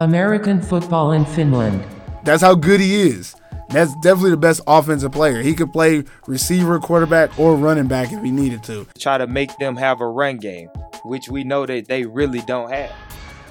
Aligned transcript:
American 0.00 0.62
football 0.62 1.12
in 1.12 1.24
Finland. 1.24 1.84
That's 2.24 2.42
how 2.42 2.54
good 2.54 2.80
he 2.80 3.00
is. 3.00 3.34
That's 3.70 3.92
definitely 3.96 4.30
the 4.30 4.36
best 4.36 4.60
offensive 4.66 5.12
player. 5.12 5.42
He 5.42 5.54
could 5.54 5.72
play 5.72 6.04
receiver, 6.26 6.78
quarterback, 6.78 7.36
or 7.38 7.56
running 7.56 7.86
back 7.88 8.12
if 8.12 8.22
he 8.22 8.30
needed 8.30 8.62
to. 8.64 8.86
Try 8.98 9.18
to 9.18 9.26
make 9.26 9.56
them 9.58 9.76
have 9.76 10.00
a 10.00 10.06
run 10.06 10.38
game, 10.38 10.68
which 11.04 11.28
we 11.28 11.44
know 11.44 11.66
that 11.66 11.88
they 11.88 12.04
really 12.04 12.40
don't 12.42 12.70
have. 12.70 12.92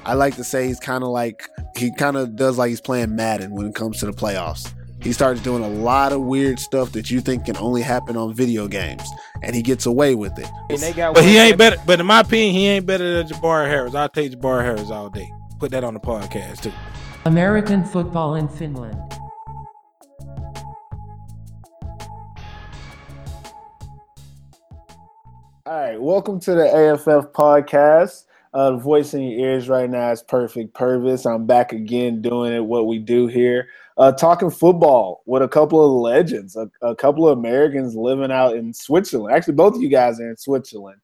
I 0.05 0.13
like 0.13 0.36
to 0.38 0.43
say 0.43 0.68
he's 0.68 0.79
kind 0.79 1.04
of 1.04 1.09
like 1.09 1.49
he 1.75 1.91
kind 1.91 2.15
of 2.15 2.36
does 2.38 2.57
like 2.57 2.70
he's 2.70 2.82
playing 2.82 3.16
Madden 3.16 3.52
when 3.52 3.68
it 3.68 3.75
comes 3.75 4.00
to 4.00 4.05
the 4.05 4.14
playoffs. 4.14 4.73
He 5.02 5.11
starts 5.14 5.41
doing 5.41 5.64
a 5.64 5.70
lot 5.70 6.14
of 6.14 6.21
weird 6.21 6.59
stuff 6.59 6.93
that 6.93 7.11
you 7.11 7.20
think 7.21 7.45
can 7.45 7.57
only 7.57 7.82
happen 7.82 8.18
on 8.18 8.34
video 8.34 8.68
games, 8.68 9.04
and 9.43 9.54
he 9.54 9.61
gets 9.61 9.86
away 9.86 10.16
with 10.16 10.39
it. 10.39 10.50
but 11.14 11.23
he 11.23 11.38
ain't 11.38 11.57
better. 11.57 11.75
But 11.86 12.00
in 12.00 12.05
my 12.05 12.21
opinion, 12.21 12.55
he 12.55 12.68
ain't 12.68 12.86
better 12.86 13.18
than 13.18 13.27
Jabari 13.27 13.68
Harris. 13.68 13.93
I'll 13.93 14.09
take 14.09 14.31
Jabari 14.31 14.63
Harris 14.63 14.89
all 14.89 15.09
day. 15.09 15.29
Put 15.59 15.71
that 15.71 15.84
on 15.84 15.95
the 15.95 15.99
podcast 15.99 16.61
too. 16.61 16.71
American 17.25 17.84
football 17.84 18.35
in 18.35 18.48
Finland. 18.48 18.95
All 25.65 25.81
right, 25.81 25.99
welcome 25.99 26.39
to 26.41 26.53
the 26.53 26.93
AFF 26.93 27.34
podcast. 27.34 28.25
Uh, 28.53 28.71
the 28.71 28.77
voice 28.77 29.15
in 29.15 29.21
your 29.21 29.49
ears 29.49 29.67
right 29.67 29.89
now 29.89 30.12
is 30.12 30.21
Perfect 30.21 30.75
Purvis. 30.75 31.25
I'm 31.25 31.48
back 31.48 31.73
again 31.73 32.21
doing 32.21 32.53
it 32.53 32.63
what 32.63 32.85
we 32.85 32.99
do 32.99 33.26
here, 33.26 33.67
uh, 33.98 34.12
talking 34.12 34.51
football 34.51 35.23
with 35.26 35.41
a 35.41 35.48
couple 35.48 35.84
of 35.84 35.91
legends, 35.91 36.55
a, 36.55 36.70
a, 36.81 36.95
couple 36.95 37.27
of 37.27 37.37
Americans 37.37 37.95
living 37.95 38.31
out 38.31 38.55
in 38.55 38.73
Switzerland. 38.73 39.35
Actually, 39.35 39.55
both 39.55 39.76
of 39.76 39.81
you 39.81 39.89
guys 39.89 40.20
are 40.21 40.29
in 40.29 40.37
Switzerland. 40.37 41.01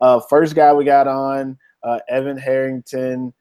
Uh, 0.00 0.20
first 0.28 0.54
guy 0.54 0.72
we 0.72 0.84
got 0.84 1.08
on, 1.08 1.56
uh, 1.84 2.00
Evan 2.08 2.36
Harrington, 2.36 3.32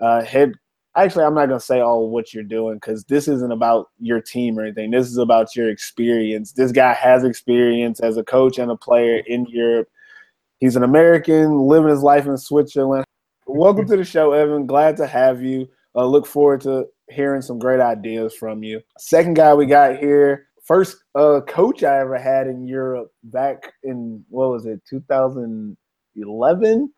uh, 0.00 0.24
head. 0.24 0.54
Actually, 0.96 1.24
I'm 1.24 1.34
not 1.34 1.46
gonna 1.46 1.58
say 1.58 1.80
all 1.80 2.08
what 2.08 2.32
you're 2.32 2.44
doing 2.44 2.76
because 2.76 3.04
this 3.04 3.26
isn't 3.26 3.52
about 3.52 3.88
your 3.98 4.20
team 4.20 4.58
or 4.58 4.62
anything. 4.62 4.90
This 4.90 5.08
is 5.08 5.18
about 5.18 5.56
your 5.56 5.68
experience. 5.68 6.52
This 6.52 6.70
guy 6.70 6.92
has 6.92 7.24
experience 7.24 8.00
as 8.00 8.16
a 8.16 8.22
coach 8.22 8.58
and 8.58 8.70
a 8.70 8.76
player 8.76 9.22
in 9.26 9.46
Europe 9.46 9.88
He's 10.64 10.76
an 10.76 10.82
American 10.82 11.68
living 11.68 11.90
his 11.90 12.02
life 12.02 12.26
in 12.26 12.38
Switzerland. 12.38 13.04
Welcome 13.46 13.86
to 13.88 13.98
the 13.98 14.04
show, 14.04 14.32
Evan. 14.32 14.66
Glad 14.66 14.96
to 14.96 15.06
have 15.06 15.42
you. 15.42 15.68
Uh, 15.94 16.06
look 16.06 16.26
forward 16.26 16.62
to 16.62 16.86
hearing 17.10 17.42
some 17.42 17.58
great 17.58 17.80
ideas 17.80 18.34
from 18.34 18.62
you. 18.62 18.80
Second 18.98 19.34
guy 19.34 19.52
we 19.52 19.66
got 19.66 19.98
here, 19.98 20.46
first 20.64 21.04
uh, 21.16 21.42
coach 21.46 21.82
I 21.82 21.98
ever 21.98 22.16
had 22.16 22.46
in 22.46 22.66
Europe 22.66 23.12
back 23.24 23.74
in, 23.82 24.24
what 24.30 24.48
was 24.48 24.64
it, 24.64 24.80
2011? 24.88 26.92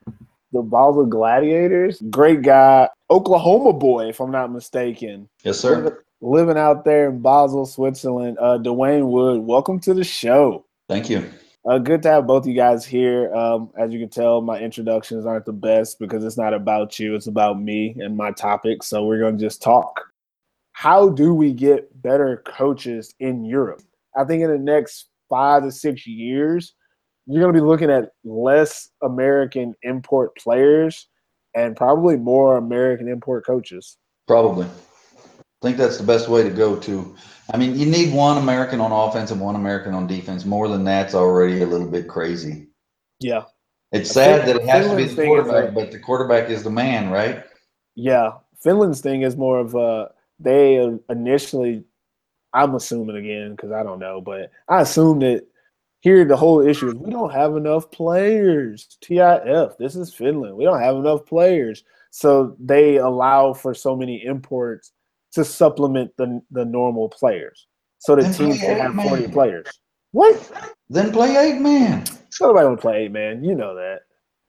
The 0.56 0.62
Basel 0.62 1.04
Gladiators. 1.04 2.00
Great 2.10 2.40
guy. 2.40 2.88
Oklahoma 3.10 3.74
boy, 3.74 4.08
if 4.08 4.20
I'm 4.20 4.30
not 4.30 4.50
mistaken. 4.50 5.28
Yes, 5.44 5.60
sir. 5.60 5.76
Living, 5.76 5.98
living 6.22 6.56
out 6.56 6.84
there 6.84 7.10
in 7.10 7.20
Basel, 7.20 7.66
Switzerland. 7.66 8.38
Uh, 8.40 8.58
Dwayne 8.58 9.06
Wood, 9.08 9.42
welcome 9.42 9.78
to 9.80 9.92
the 9.92 10.02
show. 10.02 10.64
Thank 10.88 11.10
you. 11.10 11.30
Uh, 11.68 11.78
good 11.78 12.02
to 12.04 12.08
have 12.08 12.26
both 12.26 12.44
of 12.44 12.48
you 12.48 12.54
guys 12.54 12.86
here. 12.86 13.34
Um, 13.34 13.70
as 13.78 13.92
you 13.92 13.98
can 13.98 14.08
tell, 14.08 14.40
my 14.40 14.58
introductions 14.58 15.26
aren't 15.26 15.44
the 15.44 15.52
best 15.52 15.98
because 15.98 16.24
it's 16.24 16.38
not 16.38 16.54
about 16.54 16.98
you, 16.98 17.14
it's 17.14 17.26
about 17.26 17.60
me 17.60 17.94
and 17.98 18.16
my 18.16 18.30
topic. 18.30 18.82
So 18.82 19.04
we're 19.04 19.18
going 19.20 19.36
to 19.36 19.44
just 19.44 19.60
talk. 19.60 20.00
How 20.72 21.10
do 21.10 21.34
we 21.34 21.52
get 21.52 22.00
better 22.00 22.42
coaches 22.46 23.14
in 23.20 23.44
Europe? 23.44 23.82
I 24.16 24.24
think 24.24 24.42
in 24.42 24.50
the 24.50 24.58
next 24.58 25.08
five 25.28 25.64
to 25.64 25.70
six 25.70 26.06
years, 26.06 26.72
you're 27.26 27.42
going 27.42 27.52
to 27.52 27.60
be 27.60 27.66
looking 27.66 27.90
at 27.90 28.12
less 28.24 28.90
American 29.02 29.74
import 29.82 30.36
players 30.36 31.08
and 31.54 31.76
probably 31.76 32.16
more 32.16 32.56
American 32.56 33.08
import 33.08 33.44
coaches. 33.44 33.96
Probably. 34.28 34.66
I 34.66 35.62
think 35.62 35.76
that's 35.76 35.98
the 35.98 36.04
best 36.04 36.28
way 36.28 36.42
to 36.42 36.50
go 36.50 36.76
to. 36.76 37.16
I 37.52 37.56
mean, 37.56 37.76
you 37.76 37.86
need 37.86 38.12
one 38.12 38.38
American 38.38 38.80
on 38.80 38.92
offense 38.92 39.30
and 39.30 39.40
one 39.40 39.56
American 39.56 39.94
on 39.94 40.06
defense. 40.06 40.44
More 40.44 40.68
than 40.68 40.84
that's 40.84 41.14
already 41.14 41.62
a 41.62 41.66
little 41.66 41.88
bit 41.88 42.08
crazy. 42.08 42.68
Yeah. 43.20 43.44
It's 43.92 44.10
sad 44.10 44.46
that 44.46 44.56
it 44.56 44.68
has 44.68 44.86
Finland's 44.86 45.14
to 45.14 45.16
be 45.16 45.22
the 45.22 45.26
quarterback, 45.28 45.64
like, 45.64 45.74
but 45.74 45.92
the 45.92 45.98
quarterback 45.98 46.50
is 46.50 46.62
the 46.62 46.70
man, 46.70 47.10
right? 47.10 47.44
Yeah. 47.94 48.32
Finland's 48.62 49.00
thing 49.00 49.22
is 49.22 49.36
more 49.36 49.58
of 49.58 49.74
a 49.74 50.10
they 50.38 50.76
initially 51.08 51.84
I'm 52.52 52.74
assuming 52.74 53.16
again 53.16 53.52
because 53.52 53.72
I 53.72 53.82
don't 53.82 53.98
know, 53.98 54.20
but 54.20 54.50
I 54.68 54.80
assume 54.80 55.20
that 55.20 55.46
here 56.00 56.24
the 56.24 56.36
whole 56.36 56.60
issue 56.60 56.88
is 56.88 56.94
we 56.94 57.10
don't 57.10 57.32
have 57.32 57.56
enough 57.56 57.90
players. 57.90 58.96
TIF, 59.02 59.76
this 59.78 59.96
is 59.96 60.14
Finland. 60.14 60.56
We 60.56 60.64
don't 60.64 60.80
have 60.80 60.96
enough 60.96 61.26
players. 61.26 61.84
So 62.10 62.56
they 62.60 62.96
allow 62.96 63.52
for 63.52 63.74
so 63.74 63.96
many 63.96 64.24
imports 64.24 64.92
to 65.32 65.44
supplement 65.44 66.12
the 66.16 66.40
the 66.50 66.64
normal 66.64 67.08
players. 67.08 67.66
So 67.98 68.14
the 68.16 68.22
then 68.22 68.32
team 68.32 68.56
can 68.58 68.78
have 68.78 68.94
man. 68.94 69.08
40 69.08 69.28
players. 69.28 69.66
What? 70.12 70.72
Then 70.88 71.12
play 71.12 71.36
eight 71.36 71.60
man. 71.60 72.04
Nobody 72.40 72.76
to 72.76 72.80
play 72.80 73.04
eight 73.04 73.12
man. 73.12 73.44
You 73.44 73.54
know 73.54 73.74
that. 73.74 74.00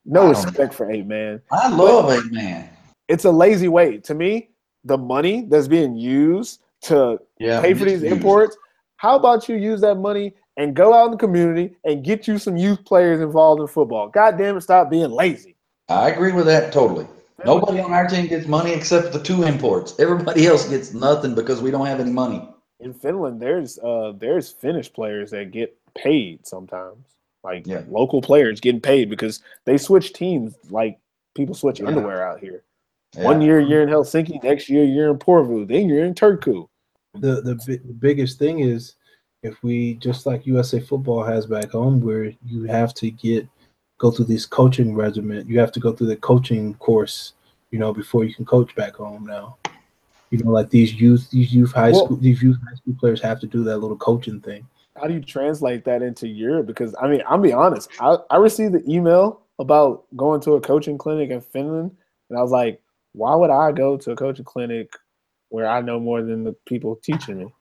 No 0.05 0.29
respect 0.29 0.73
for 0.73 0.89
eight 0.89 1.05
man. 1.05 1.41
I 1.51 1.67
love 1.69 2.05
but 2.05 2.25
eight 2.25 2.31
man. 2.31 2.69
It's 3.07 3.25
a 3.25 3.31
lazy 3.31 3.67
way. 3.67 3.97
To 3.97 4.13
me, 4.13 4.51
the 4.83 4.97
money 4.97 5.45
that's 5.49 5.67
being 5.67 5.95
used 5.95 6.61
to 6.83 7.19
yeah, 7.39 7.61
pay 7.61 7.73
for 7.73 7.85
these 7.85 8.03
imports, 8.03 8.55
how 8.97 9.15
about 9.15 9.49
you 9.49 9.55
use 9.55 9.81
that 9.81 9.95
money 9.95 10.33
and 10.57 10.75
go 10.75 10.94
out 10.94 11.06
in 11.06 11.12
the 11.12 11.18
community 11.18 11.75
and 11.85 12.03
get 12.03 12.28
you 12.28 12.38
some 12.38 12.57
youth 12.57 12.84
players 12.84 13.22
involved 13.22 13.62
in 13.62 13.68
football? 13.68 14.09
God 14.09 14.38
damn 14.38 14.57
it, 14.57 14.62
stop 14.62 14.90
being 14.90 15.12
lazy. 15.12 15.56
I 15.88 16.09
agree 16.09 16.34
with 16.34 16.47
that 16.47 16.73
totally. 16.73 17.07
Nobody 17.45 17.79
on 17.79 17.94
our 17.94 18.07
team 18.07 18.28
gets 18.28 18.47
money 18.47 18.73
except 18.73 19.13
the 19.13 19.22
two 19.22 19.44
imports. 19.44 19.97
Everybody 20.00 20.47
else 20.47 20.68
gets 20.68 20.94
nothing 20.94 21.35
because 21.35 21.62
we 21.62 21.72
don't 21.72 21.85
have 21.85 22.00
any 22.00 22.12
money. 22.12 22.47
In 22.79 22.94
Finland, 22.94 23.40
there's 23.40 23.78
uh 23.79 24.13
there's 24.18 24.51
Finnish 24.51 24.91
players 24.91 25.31
that 25.31 25.51
get 25.51 25.78
paid 25.95 26.45
sometimes. 26.45 27.06
Like 27.44 27.66
yeah. 27.68 27.84
local 27.88 28.22
players 28.22 28.59
getting 28.59 28.81
paid 28.81 29.09
because 29.09 29.41
they 29.66 29.78
switch 29.78 30.13
teams 30.13 30.56
like 30.69 31.00
people 31.35 31.56
switch 31.56 31.79
yeah. 31.79 31.88
underwear 31.88 32.28
out 32.28 32.39
here. 32.39 32.63
Yeah. 33.16 33.24
One 33.24 33.41
year 33.41 33.59
you're 33.59 33.84
in 33.84 33.89
Helsinki, 33.89 34.44
next 34.44 34.68
year 34.68 34.84
you're 34.84 35.09
in 35.09 35.18
Porvoo, 35.18 35.68
then 35.68 35.88
you're 35.88 36.03
in 36.03 36.16
Turku. 36.16 36.68
The 37.13 37.41
the, 37.41 37.56
the 37.56 37.94
biggest 38.00 38.39
thing 38.39 38.59
is 38.59 38.95
if 39.43 39.61
we 39.63 39.95
just 39.95 40.25
like 40.25 40.45
USA 40.45 40.79
football 40.79 41.23
has 41.23 41.45
back 41.45 41.71
home 41.71 42.01
where 42.01 42.33
you 42.45 42.63
have 42.63 42.93
to 42.95 43.11
get 43.11 43.47
go 43.97 44.11
through 44.11 44.25
this 44.25 44.45
coaching 44.45 44.95
regiment, 44.95 45.49
You 45.49 45.59
have 45.59 45.71
to 45.73 45.79
go 45.79 45.91
through 45.91 46.07
the 46.07 46.17
coaching 46.17 46.75
course, 46.75 47.33
you 47.71 47.79
know, 47.79 47.93
before 47.93 48.23
you 48.23 48.33
can 48.33 48.45
coach 48.45 48.75
back 48.75 48.95
home 48.95 49.25
now. 49.25 49.57
You 50.29 50.43
know, 50.43 50.51
like 50.51 50.69
these 50.69 50.93
youth, 50.93 51.29
these 51.31 51.53
youth 51.53 51.71
high 51.71 51.91
well, 51.91 52.05
school, 52.05 52.17
these 52.17 52.41
youth 52.41 52.57
high 52.67 52.75
school 52.75 52.95
players 52.99 53.21
have 53.21 53.39
to 53.39 53.47
do 53.47 53.63
that 53.63 53.77
little 53.77 53.97
coaching 53.97 54.41
thing. 54.41 54.67
How 54.99 55.07
do 55.07 55.13
you 55.13 55.21
translate 55.21 55.85
that 55.85 56.01
into 56.01 56.27
Europe? 56.27 56.67
Because 56.67 56.93
I 57.01 57.07
mean, 57.07 57.21
I'll 57.27 57.37
be 57.37 57.53
honest. 57.53 57.89
I, 57.99 58.17
I 58.29 58.37
received 58.37 58.73
the 58.73 58.83
email 58.91 59.41
about 59.59 60.05
going 60.15 60.41
to 60.41 60.53
a 60.53 60.61
coaching 60.61 60.97
clinic 60.97 61.29
in 61.29 61.41
Finland, 61.41 61.95
and 62.29 62.37
I 62.37 62.41
was 62.41 62.51
like, 62.51 62.81
why 63.13 63.35
would 63.35 63.49
I 63.49 63.71
go 63.71 63.97
to 63.97 64.11
a 64.11 64.15
coaching 64.15 64.45
clinic 64.45 64.91
where 65.49 65.67
I 65.67 65.81
know 65.81 65.99
more 65.99 66.21
than 66.21 66.43
the 66.43 66.53
people 66.67 66.97
teaching 66.97 67.37
me? 67.39 67.53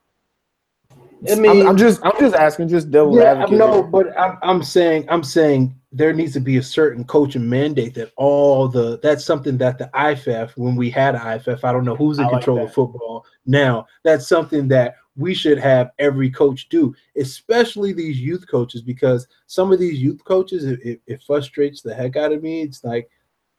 I 1.29 1.35
mean, 1.35 1.61
I'm, 1.61 1.69
I'm, 1.69 1.77
just, 1.77 2.05
I'm 2.05 2.17
just 2.19 2.35
asking, 2.35 2.67
just 2.67 2.91
double 2.91 3.17
yeah, 3.17 3.31
advocate. 3.33 3.57
No, 3.57 3.83
but 3.83 4.17
I'm, 4.19 4.37
I'm 4.41 4.63
saying, 4.63 5.05
I'm 5.09 5.23
saying 5.23 5.77
there 5.91 6.13
needs 6.13 6.33
to 6.33 6.39
be 6.39 6.57
a 6.57 6.63
certain 6.63 7.03
coaching 7.03 7.47
mandate 7.47 7.93
that 7.95 8.11
all 8.17 8.67
the 8.67 8.99
that's 9.01 9.23
something 9.23 9.57
that 9.57 9.77
the 9.77 9.89
IFF 9.95 10.55
when 10.57 10.75
we 10.75 10.89
had 10.89 11.15
IFF 11.15 11.63
I 11.63 11.71
don't 11.71 11.85
know 11.85 11.95
who's 11.95 12.19
in 12.19 12.25
I 12.25 12.29
control 12.29 12.57
like 12.57 12.67
of 12.67 12.73
football 12.73 13.25
now 13.45 13.87
that's 14.03 14.27
something 14.27 14.67
that 14.67 14.95
we 15.15 15.33
should 15.33 15.57
have 15.57 15.91
every 15.97 16.29
coach 16.29 16.67
do 16.69 16.93
especially 17.15 17.93
these 17.93 18.19
youth 18.19 18.47
coaches 18.47 18.81
because 18.81 19.27
some 19.47 19.71
of 19.71 19.79
these 19.79 19.99
youth 19.99 20.23
coaches 20.25 20.65
it, 20.65 20.79
it, 20.83 21.01
it 21.07 21.23
frustrates 21.23 21.81
the 21.81 21.95
heck 21.95 22.17
out 22.17 22.33
of 22.33 22.43
me 22.43 22.61
it's 22.61 22.83
like 22.83 23.09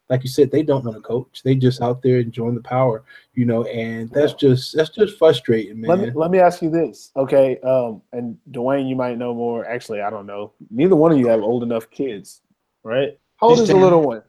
like 0.09 0.23
you 0.23 0.29
said, 0.29 0.51
they 0.51 0.63
don't 0.63 0.85
want 0.85 0.97
to 0.97 1.03
coach. 1.03 1.43
They 1.45 1.55
just 1.55 1.83
out 1.83 2.03
there 2.03 2.19
enjoying 2.19 2.55
the 2.55 2.63
power, 2.63 3.05
you 3.35 3.45
know, 3.45 3.65
and 3.65 4.11
that's 4.11 4.33
just 4.33 4.75
that's 4.75 4.91
just 4.91 5.19
frustrating, 5.19 5.81
man. 5.81 5.91
Let 5.91 6.01
me 6.01 6.11
let 6.15 6.31
me 6.31 6.39
ask 6.39 6.63
you 6.63 6.71
this, 6.71 7.11
okay? 7.17 7.59
Um, 7.61 8.03
and 8.13 8.37
Dwayne, 8.51 8.89
you 8.89 8.97
might 8.97 9.19
know 9.19 9.35
more. 9.35 9.67
Actually, 9.67 10.01
I 10.01 10.11
don't 10.11 10.27
know. 10.27 10.53
Neither 10.71 10.97
one 10.97 11.13
of 11.13 11.19
you 11.19 11.29
have 11.29 11.43
old 11.43 11.63
enough 11.63 11.91
kids, 11.91 12.41
right? 12.85 13.19
How 13.37 13.49
old 13.49 13.61
is 13.61 13.69
10. 13.69 13.77
the 13.77 13.83
little 13.83 14.03
one? 14.03 14.23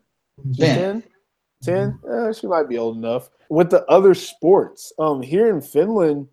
10. 0.57 1.03
10? 1.63 1.99
Eh, 2.09 2.31
she 2.33 2.47
might 2.47 2.69
be 2.69 2.77
old 2.77 2.97
enough. 2.97 3.29
With 3.49 3.69
the 3.69 3.85
other 3.85 4.13
sports, 4.13 4.93
um, 4.99 5.21
here 5.21 5.49
in 5.49 5.61
Finland, 5.61 6.27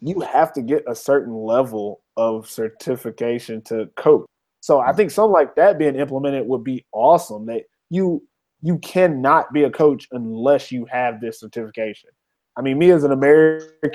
you 0.00 0.20
have 0.20 0.52
to 0.54 0.62
get 0.62 0.84
a 0.86 0.94
certain 0.94 1.34
level 1.34 2.02
of 2.16 2.48
certification 2.48 3.62
to 3.62 3.88
coach. 3.96 4.26
So 4.60 4.80
I 4.80 4.92
think 4.92 5.10
something 5.10 5.32
like 5.32 5.54
that 5.56 5.78
being 5.78 5.96
implemented 5.96 6.46
would 6.46 6.64
be 6.64 6.84
awesome. 6.92 7.46
That 7.46 7.62
you 7.88 8.22
you 8.62 8.78
cannot 8.78 9.52
be 9.52 9.64
a 9.64 9.70
coach 9.70 10.08
unless 10.12 10.72
you 10.72 10.86
have 10.86 11.20
this 11.20 11.40
certification. 11.40 12.10
I 12.56 12.62
mean, 12.62 12.78
me 12.78 12.90
as 12.90 13.04
an 13.04 13.12
American, 13.12 13.92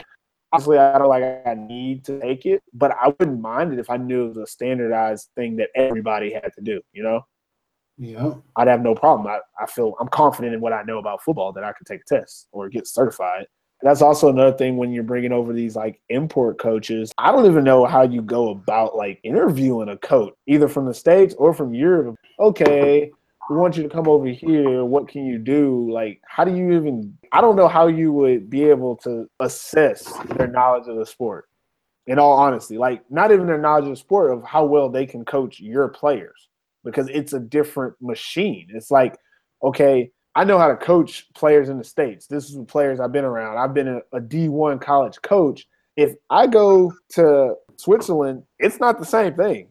obviously, 0.54 0.78
I 0.78 0.98
don't 0.98 1.10
like 1.10 1.24
I 1.46 1.56
need 1.56 2.06
to 2.06 2.19
take 2.19 2.46
it, 2.46 2.62
but 2.74 2.92
I 2.92 3.08
wouldn't 3.08 3.42
mind 3.42 3.74
it 3.74 3.80
if 3.80 3.90
I 3.90 3.98
knew 3.98 4.25
it 4.25 4.28
was 4.30 4.38
a 4.38 4.48
standardized 4.48 5.30
thing 5.36 5.56
that 5.58 5.69
everybody 5.75 6.31
had 6.34 6.52
to 6.56 6.62
do. 6.62 6.81
You 6.94 7.04
know? 7.04 7.25
Yeah. 7.98 8.34
I'd 8.56 8.68
have 8.68 8.81
no 8.81 8.96
problem. 8.96 9.28
I, 9.28 9.40
I 9.62 9.66
feel 9.66 9.96
I'm 10.00 10.08
confident 10.08 10.54
in 10.54 10.62
what 10.62 10.74
I 10.74 10.84
know 10.84 11.00
about 11.00 11.24
football 11.24 11.54
that 11.54 11.63
I 11.63 11.72
could 11.74 11.88
take 11.88 12.02
a 12.02 12.16
test 12.16 12.48
or 12.52 12.69
get 12.69 12.88
certified. 12.88 13.46
That's 13.84 14.02
also 14.02 14.30
another 14.30 14.56
thing 14.56 14.78
when 14.78 14.92
you're 14.92 15.04
bringing 15.04 15.31
over 15.31 15.54
these 15.54 15.75
like 15.75 16.00
import 16.10 16.60
coaches. 16.60 17.12
I 17.18 17.31
don't 17.31 17.48
even 17.48 17.63
know 17.63 17.86
how 17.86 18.04
you 18.04 18.22
go 18.22 18.50
about 18.50 18.96
like 18.96 19.19
interviewing 19.24 19.90
a 19.90 19.98
coach, 19.98 20.34
either 20.46 20.68
from 20.68 20.86
the 20.86 20.94
States 20.94 21.34
or 21.36 21.52
from 21.54 21.74
Europe. 21.74 22.16
Okay, 22.40 23.12
we 23.51 23.57
want 23.57 23.75
you 23.75 23.83
to 23.83 23.89
come 23.89 24.07
over 24.07 24.27
here. 24.27 24.86
What 24.86 25.09
can 25.09 25.25
you 25.25 25.38
do? 25.38 25.92
Like, 25.92 26.21
how 26.25 26.45
do 26.45 26.56
you 26.56 26.71
even? 26.71 27.18
I 27.33 27.42
don't 27.42 27.57
know 27.57 27.68
how 27.68 27.88
you 27.88 28.13
would 28.13 28.50
be 28.50 28.63
able 28.63 28.95
to 28.98 29.30
assess 29.42 30.12
their 30.38 30.48
knowledge 30.48 30.88
of 30.88 30.95
the 30.95 31.06
sport. 31.06 31.50
In 32.07 32.18
all 32.18 32.31
honesty, 32.31 32.77
like 32.77 33.03
not 33.12 33.31
even 33.31 33.45
their 33.45 33.59
knowledge 33.59 33.83
of 33.83 33.92
the 33.92 33.95
sport 33.98 34.31
of 34.31 34.44
how 34.44 34.65
well 34.65 34.89
they 34.89 35.06
can 35.06 35.24
coach 35.24 35.59
your 35.59 35.89
players 35.89 36.50
because 36.83 37.07
it's 37.09 37.33
a 37.33 37.39
different 37.39 37.94
machine. 38.01 38.68
It's 38.74 38.89
like, 38.89 39.18
okay, 39.62 40.09
I 40.33 40.45
know 40.45 40.57
how 40.57 40.69
to 40.69 40.77
coach 40.77 41.27
players 41.36 41.69
in 41.69 41.77
the 41.77 41.83
states. 41.83 42.25
This 42.25 42.45
is 42.45 42.56
the 42.56 42.63
players 42.63 43.00
I've 43.00 43.12
been 43.12 43.25
around. 43.25 43.57
I've 43.57 43.74
been 43.74 43.88
a 43.88 44.00
a 44.13 44.21
D1 44.21 44.81
college 44.81 45.21
coach. 45.21 45.68
If 45.98 46.15
I 46.30 46.48
go 46.48 46.94
to 47.09 47.56
Switzerland, 47.75 48.44
it's 48.59 48.80
not 48.80 48.98
the 48.98 49.06
same 49.06 49.36
thing. 49.36 49.68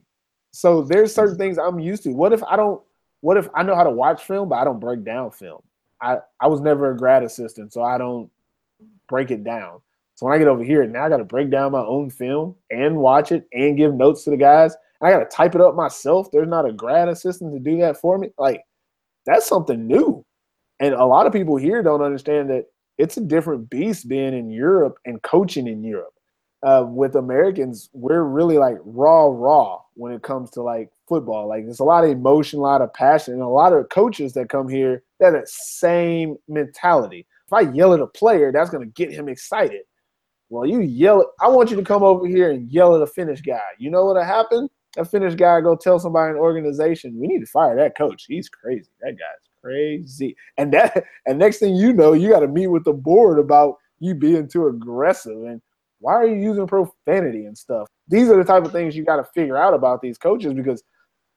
So 0.53 0.83
there's 0.83 1.15
certain 1.15 1.39
things 1.39 1.59
I'm 1.59 1.79
used 1.79 2.03
to. 2.05 2.13
What 2.13 2.33
if 2.33 2.45
I 2.45 2.57
don't 2.57 2.81
what 3.21 3.37
if 3.37 3.49
I 3.55 3.63
know 3.63 3.75
how 3.75 3.85
to 3.85 3.91
watch 3.91 4.25
film, 4.25 4.49
but 4.49 4.57
I 4.57 4.65
don't 4.65 4.81
break 4.81 5.05
down 5.05 5.31
film? 5.31 5.61
I, 6.01 6.19
I 6.41 6.47
was 6.47 6.61
never 6.61 6.91
a 6.91 6.97
grad 6.97 7.23
assistant, 7.23 7.73
so 7.73 7.83
I 7.83 7.99
don't 7.99 8.31
break 9.09 9.31
it 9.31 9.45
down. 9.45 9.81
So 10.15 10.27
when 10.27 10.35
I 10.35 10.39
get 10.39 10.49
over 10.49 10.63
here, 10.63 10.87
now 10.87 11.05
I 11.05 11.09
got 11.09 11.19
to 11.19 11.25
break 11.25 11.51
down 11.51 11.73
my 11.73 11.85
own 11.85 12.11
film 12.11 12.55
and 12.71 12.97
watch 12.97 13.33
it 13.33 13.47
and 13.53 13.77
give 13.77 13.95
notes 13.95 14.25
to 14.25 14.31
the 14.31 14.37
guys. 14.37 14.77
I 15.03 15.11
got 15.11 15.21
to 15.21 15.37
type 15.37 15.55
it 15.55 15.61
up 15.61 15.75
myself. 15.75 16.31
There's 16.31 16.49
not 16.49 16.69
a 16.69 16.73
grad 16.73 17.09
assistant 17.09 17.55
to 17.55 17.59
do 17.59 17.79
that 17.79 17.97
for 17.97 18.19
me. 18.19 18.29
Like, 18.39 18.63
that's 19.25 19.47
something 19.47 19.87
new. 19.87 20.25
And 20.79 20.95
a 20.95 21.05
lot 21.05 21.27
of 21.27 21.33
people 21.33 21.57
here 21.57 21.83
don't 21.83 22.03
understand 22.03 22.51
that 22.51 22.67
it's 22.99 23.17
a 23.17 23.23
different 23.23 23.71
beast 23.71 24.09
being 24.09 24.35
in 24.35 24.51
Europe 24.51 24.99
and 25.07 25.23
coaching 25.23 25.67
in 25.67 25.83
Europe. 25.83 26.13
Uh, 26.63 26.85
with 26.87 27.17
Americans, 27.17 27.89
we're 27.95 28.25
really 28.25 28.59
like 28.59 28.77
raw, 28.85 29.25
raw 29.25 29.81
when 29.95 30.13
it 30.13 30.23
comes 30.23 30.51
to 30.51 30.63
like 30.63 30.91
football. 31.11 31.49
Like 31.49 31.65
there's 31.65 31.81
a 31.81 31.85
lot 31.85 32.05
of 32.05 32.11
emotion, 32.11 32.61
a 32.61 32.63
lot 32.63 32.81
of 32.81 32.95
passion, 32.95 33.35
and 33.35 33.43
a 33.43 33.49
lot 33.49 33.73
of 33.73 33.89
coaches 33.89 34.33
that 34.35 34.49
come 34.49 34.69
here 34.69 35.03
that 35.19 35.35
are 35.35 35.43
same 35.45 36.37
mentality. 36.49 37.27
If 37.47 37.53
I 37.53 37.73
yell 37.73 37.93
at 37.93 38.01
a 38.01 38.07
player, 38.07 38.53
that's 38.53 38.71
gonna 38.71 38.87
get 38.87 39.13
him 39.13 39.29
excited. 39.29 39.83
Well, 40.49 40.65
you 40.65 40.81
yell. 40.81 41.33
I 41.41 41.49
want 41.49 41.71
you 41.71 41.77
to 41.77 41.83
come 41.83 42.05
over 42.05 42.27
here 42.27 42.53
and 42.53 42.71
yell 42.71 42.95
at 42.95 43.03
a 43.03 43.07
Finnish 43.07 43.41
guy. 43.41 43.71
You 43.79 43.91
know 43.91 44.07
what'll 44.07 44.23
happen? 44.23 44.71
A 44.97 45.05
Finnish 45.05 45.35
guy 45.35 45.61
go 45.61 45.77
tell 45.77 45.99
somebody 45.99 46.31
in 46.31 46.37
organization, 46.37 47.19
we 47.19 47.27
need 47.27 47.41
to 47.41 47.47
fire 47.47 47.77
that 47.77 47.97
coach. 47.97 48.25
He's 48.29 48.49
crazy. 48.49 48.91
That 49.01 49.13
guy's 49.13 49.49
crazy. 49.61 50.37
And 50.59 50.73
that 50.73 51.05
and 51.27 51.41
next 51.41 51.59
thing 51.59 51.75
you 51.75 51.93
know, 51.93 52.13
you 52.13 52.31
got 52.31 52.41
to 52.41 52.49
meet 52.49 52.69
with 52.69 52.85
the 52.85 52.93
board 52.93 53.41
about 53.41 53.77
you 53.99 54.15
being 54.15 54.49
too 54.49 54.69
aggressive 54.69 55.43
and 55.45 55.61
why 56.01 56.15
are 56.15 56.27
you 56.27 56.37
using 56.37 56.67
profanity 56.67 57.45
and 57.45 57.57
stuff? 57.57 57.87
These 58.09 58.29
are 58.31 58.37
the 58.37 58.45
type 58.45 58.65
of 58.65 58.73
things 58.73 58.97
you 58.97 59.05
got 59.05 59.17
to 59.17 59.25
figure 59.35 59.57
out 59.57 59.75
about 59.75 60.01
these 60.01 60.19
coaches 60.19 60.55
because 60.55 60.83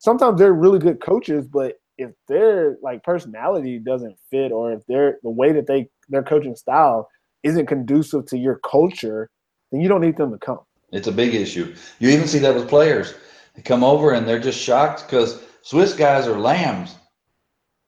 sometimes 0.03 0.37
they're 0.37 0.53
really 0.53 0.79
good 0.79 1.01
coaches, 1.01 1.47
but 1.47 1.75
if 1.97 2.11
their 2.27 2.77
like 2.83 3.03
personality 3.03 3.79
doesn't 3.79 4.17
fit 4.29 4.51
or 4.51 4.73
if 4.73 4.85
they're 4.87 5.17
the 5.23 5.29
way 5.29 5.51
that 5.53 5.65
they 5.65 5.87
their 6.09 6.23
coaching 6.23 6.55
style 6.55 7.09
isn't 7.43 7.67
conducive 7.67 8.25
to 8.25 8.37
your 8.37 8.59
culture, 8.69 9.29
then 9.71 9.81
you 9.81 9.87
don't 9.87 10.01
need 10.01 10.17
them 10.17 10.31
to 10.31 10.37
come. 10.37 10.59
It's 10.91 11.07
a 11.07 11.11
big 11.11 11.33
issue. 11.33 11.73
You 11.99 12.09
even 12.09 12.27
see 12.27 12.39
that 12.39 12.53
with 12.53 12.69
players. 12.69 13.15
They 13.55 13.61
come 13.61 13.83
over 13.83 14.11
and 14.11 14.27
they're 14.27 14.39
just 14.39 14.59
shocked 14.59 15.05
because 15.05 15.41
Swiss 15.61 15.93
guys 15.93 16.27
are 16.27 16.37
lambs. 16.37 16.95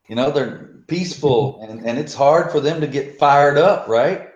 You 0.08 0.16
know, 0.16 0.32
they're 0.32 0.84
peaceful 0.88 1.62
and, 1.68 1.86
and 1.86 2.00
it's 2.00 2.14
hard 2.14 2.52
for 2.52 2.62
them 2.62 2.80
to 2.80 2.88
get 2.88 3.20
fired 3.20 3.58
up, 3.58 3.88
right? 3.88 4.30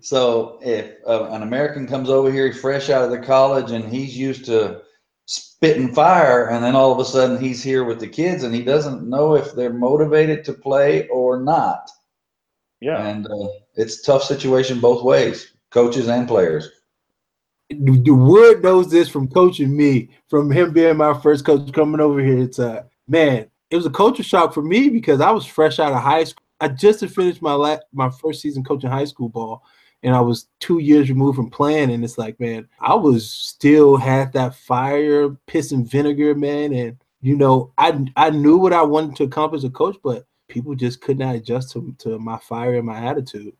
So 0.00 0.58
if 0.62 0.96
uh, 1.06 1.28
an 1.30 1.42
American 1.42 1.86
comes 1.86 2.08
over 2.08 2.32
here, 2.32 2.52
fresh 2.54 2.88
out 2.90 3.04
of 3.04 3.10
the 3.10 3.18
college 3.18 3.70
and 3.70 3.84
he's 3.84 4.16
used 4.16 4.46
to 4.46 4.82
spitting 5.62 5.94
fire, 5.94 6.48
and 6.48 6.64
then 6.64 6.74
all 6.74 6.90
of 6.90 6.98
a 6.98 7.04
sudden 7.04 7.38
he's 7.38 7.62
here 7.62 7.84
with 7.84 8.00
the 8.00 8.08
kids 8.08 8.42
and 8.42 8.52
he 8.52 8.64
doesn't 8.64 9.08
know 9.08 9.36
if 9.36 9.54
they're 9.54 9.72
motivated 9.72 10.44
to 10.44 10.52
play 10.52 11.06
or 11.06 11.40
not. 11.40 11.88
Yeah. 12.80 13.06
And 13.06 13.28
uh, 13.28 13.46
it's 13.76 14.00
a 14.00 14.04
tough 14.04 14.24
situation 14.24 14.80
both 14.80 15.04
ways, 15.04 15.52
coaches 15.70 16.08
and 16.08 16.26
players. 16.26 16.68
The 17.70 18.10
Wood 18.10 18.64
knows 18.64 18.90
this 18.90 19.08
from 19.08 19.28
coaching 19.28 19.76
me, 19.76 20.10
from 20.28 20.50
him 20.50 20.72
being 20.72 20.96
my 20.96 21.16
first 21.20 21.44
coach 21.44 21.72
coming 21.72 22.00
over 22.00 22.18
here. 22.18 22.38
It's 22.38 22.58
a 22.58 22.86
man. 23.06 23.46
It 23.70 23.76
was 23.76 23.86
a 23.86 23.90
culture 23.90 24.24
shock 24.24 24.52
for 24.52 24.62
me 24.62 24.88
because 24.88 25.20
I 25.20 25.30
was 25.30 25.46
fresh 25.46 25.78
out 25.78 25.92
of 25.92 26.02
high 26.02 26.24
school. 26.24 26.42
I 26.60 26.68
just 26.68 27.02
had 27.02 27.14
finished 27.14 27.40
my 27.40 27.54
la- 27.54 27.78
my 27.92 28.10
first 28.10 28.42
season 28.42 28.64
coaching 28.64 28.90
high 28.90 29.04
school 29.04 29.28
ball, 29.28 29.62
and 30.02 30.14
I 30.14 30.20
was 30.20 30.48
two 30.58 30.78
years 30.78 31.08
removed 31.08 31.36
from 31.36 31.50
playing. 31.50 31.90
And 31.90 32.04
it's 32.04 32.18
like, 32.18 32.38
man, 32.40 32.68
I 32.80 32.94
was 32.94 33.30
still 33.30 33.96
had 33.96 34.32
that 34.32 34.54
fire, 34.54 35.30
piss 35.46 35.72
and 35.72 35.88
vinegar, 35.88 36.34
man. 36.34 36.72
And 36.72 36.96
you 37.20 37.36
know, 37.36 37.72
I 37.78 38.04
I 38.16 38.30
knew 38.30 38.58
what 38.58 38.72
I 38.72 38.82
wanted 38.82 39.16
to 39.16 39.24
accomplish 39.24 39.60
as 39.60 39.64
a 39.64 39.70
coach, 39.70 39.96
but 40.02 40.26
people 40.48 40.74
just 40.74 41.00
could 41.00 41.18
not 41.18 41.36
adjust 41.36 41.72
to, 41.72 41.94
to 41.98 42.18
my 42.18 42.38
fire 42.38 42.74
and 42.74 42.86
my 42.86 42.98
attitude. 42.98 43.54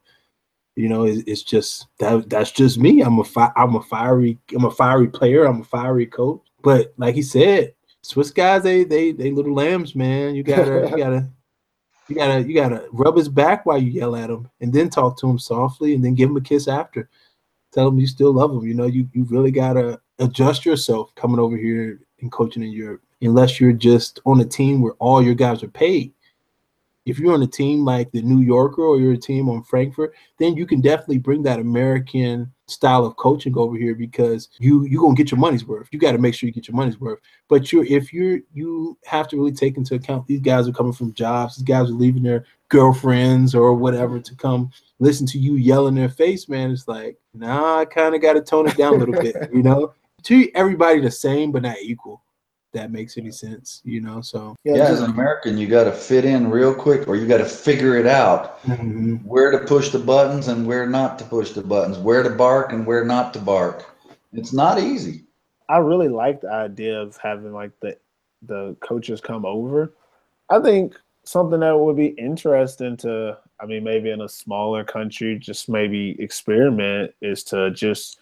You 0.75 0.89
know, 0.89 1.05
it's, 1.05 1.23
it's 1.27 1.43
just 1.43 1.87
that 1.99 2.29
that's 2.29 2.51
just 2.51 2.79
me. 2.79 3.03
I'm 3.03 3.19
a 3.19 3.25
fi- 3.25 3.53
I'm 3.57 3.77
a 3.77 3.83
fiery 3.83 4.39
I'm 4.55 4.65
a 4.65 4.71
fiery 4.71 5.09
player. 5.09 5.45
I'm 5.45 5.61
a 5.61 5.65
fiery 5.65 6.07
coach. 6.07 6.43
But 6.63 6.93
like 6.97 7.15
he 7.15 7.23
said, 7.23 7.75
Swiss 8.03 8.31
guys 8.31 8.63
they 8.63 8.85
they 8.85 9.13
they 9.13 9.31
little 9.31 9.55
lambs, 9.55 9.95
man. 9.95 10.35
You 10.35 10.43
gotta 10.43 10.89
you 10.91 10.97
gotta 10.97 11.29
you 12.09 12.15
gotta 12.15 12.43
you 12.43 12.55
gotta 12.55 12.87
rub 12.93 13.17
his 13.17 13.29
back 13.29 13.65
while 13.65 13.79
you 13.79 13.91
yell 13.91 14.17
at 14.17 14.31
him, 14.31 14.49
and 14.61 14.73
then 14.73 14.91
talk 14.91 15.19
to 15.19 15.29
him 15.29 15.39
softly, 15.39 15.95
and 15.95 16.05
then 16.05 16.15
give 16.15 16.31
him 16.31 16.37
a 16.37 16.41
kiss 16.41 16.69
after. 16.69 17.09
Tell 17.73 17.89
him 17.89 17.99
you 17.99 18.07
still 18.07 18.33
love 18.33 18.53
him. 18.53 18.67
You 18.67 18.75
know, 18.75 18.87
you 18.87 19.09
you 19.13 19.25
really 19.25 19.51
gotta 19.51 20.01
adjust 20.19 20.65
yourself 20.65 21.15
coming 21.15 21.39
over 21.39 21.57
here 21.57 22.01
and 22.21 22.31
coaching 22.31 22.63
in 22.63 22.73
Europe, 22.73 23.03
unless 23.21 23.61
you're 23.61 23.73
just 23.73 24.21
on 24.27 24.41
a 24.41 24.45
team 24.45 24.81
where 24.81 24.95
all 24.95 25.23
your 25.23 25.35
guys 25.35 25.63
are 25.63 25.69
paid. 25.69 26.13
If 27.05 27.19
you're 27.19 27.35
on 27.35 27.43
a 27.43 27.47
team 27.47 27.85
like 27.85 28.11
the 28.13 28.23
New 28.23 28.41
Yorker 28.41 28.83
or 28.83 28.99
you're 28.99 29.15
a 29.15 29.19
team 29.19 29.49
on 29.49 29.63
Frankfurt, 29.65 30.15
then 30.39 30.57
you 30.57 30.67
can 30.67 30.81
definitely 30.81 31.19
bring 31.19 31.43
that 31.43 31.59
American 31.59 32.53
style 32.67 33.05
of 33.05 33.17
coaching 33.17 33.57
over 33.57 33.77
here 33.77 33.95
because 33.95 34.49
you 34.59 34.85
you're 34.85 35.03
gonna 35.03 35.15
get 35.15 35.31
your 35.31 35.41
money's 35.41 35.67
worth. 35.67 35.89
You 35.93 35.99
got 35.99 36.13
to 36.13 36.19
make 36.19 36.35
sure 36.35 36.47
you 36.47 36.53
get 36.53 36.69
your 36.69 36.77
money's 36.77 37.01
worth. 37.01 37.19
But 37.49 37.73
you're 37.73 37.85
if 37.85 38.13
you're 38.13 38.41
you 38.53 38.97
have 39.05 39.29
to 39.29 39.37
really 39.37 39.53
take 39.53 39.77
into 39.77 39.95
account 39.95 40.27
these 40.27 40.41
guys 40.41 40.69
are 40.69 40.73
coming 40.73 40.93
from 40.93 41.13
jobs, 41.13 41.57
these 41.57 41.65
guys 41.65 41.91
are 41.91 41.95
leaving 41.95 42.23
their 42.23 42.45
girlfriends 42.69 43.55
or 43.55 43.75
whatever 43.75 44.19
to 44.19 44.35
come 44.37 44.71
listen 44.99 45.27
to 45.27 45.39
you 45.39 45.57
yell 45.57 45.89
in 45.89 45.95
their 45.95 46.09
face, 46.09 46.49
man. 46.49 46.71
It's 46.71 46.89
like, 46.89 47.19
nah, 47.35 47.81
I 47.81 47.85
kind 47.85 48.15
of 48.15 48.23
got 48.23 48.35
to 48.35 48.41
tone 48.41 48.69
it 48.69 48.77
down 48.77 48.95
a 48.95 48.97
little 48.97 49.21
bit, 49.21 49.37
you 49.53 49.63
know. 49.63 49.93
Treat 50.25 50.53
everybody 50.55 51.01
the 51.01 51.11
same 51.11 51.51
but 51.51 51.63
not 51.63 51.79
equal. 51.83 52.23
That 52.73 52.91
makes 52.91 53.19
any 53.19 53.31
sense, 53.31 53.83
you 53.85 54.01
know. 54.01 54.23
So 54.23 54.57
Yeah, 54.65 54.85
as 54.85 55.01
an 55.01 55.11
American, 55.11 55.59
you 55.59 55.67
got 55.67 55.85
to 55.85 55.93
fit 55.93 56.25
in 56.25 56.51
real 56.51 56.75
quick, 56.75 57.07
or 57.07 57.17
you 57.17 57.27
got 57.27 57.39
to 57.39 57.45
figure 57.45 57.97
it 57.97 58.07
out 58.07 58.63
mhm. 58.63 59.23
where 59.25 59.51
to 59.51 59.59
push 59.59 59.91
the 59.91 59.99
buttons 59.99 60.49
and 60.49 60.67
where 60.67 60.87
not 60.87 61.19
to 61.19 61.25
push 61.25 61.51
the 61.51 61.63
buttons, 61.63 61.99
where 61.99 62.23
to 62.23 62.31
bark 62.31 62.73
and 62.73 62.87
where 62.87 63.05
not 63.05 63.35
to 63.35 63.41
bark. 63.41 63.85
It's 64.33 64.53
not 64.53 64.79
easy. 64.79 65.25
I 65.69 65.79
really 65.79 66.09
like 66.09 66.41
the 66.41 66.51
idea 66.51 67.01
of 67.01 67.17
having 67.17 67.53
like 67.53 67.73
the 67.81 67.97
the 68.43 68.77
coaches 68.81 69.21
come 69.21 69.45
over. 69.45 69.93
I 70.51 70.61
think 70.61 70.95
something 71.25 71.61
that 71.61 71.79
would 71.79 71.97
be 71.97 72.09
interesting 72.19 72.97
to 72.99 73.39
I 73.61 73.67
mean 73.67 73.85
maybe 73.85 74.11
in 74.11 74.21
a 74.21 74.29
smaller 74.29 74.85
country 74.85 75.39
just 75.39 75.69
maybe 75.69 76.17
experiment 76.19 77.15
is 77.23 77.45
to 77.45 77.71
just 77.71 78.19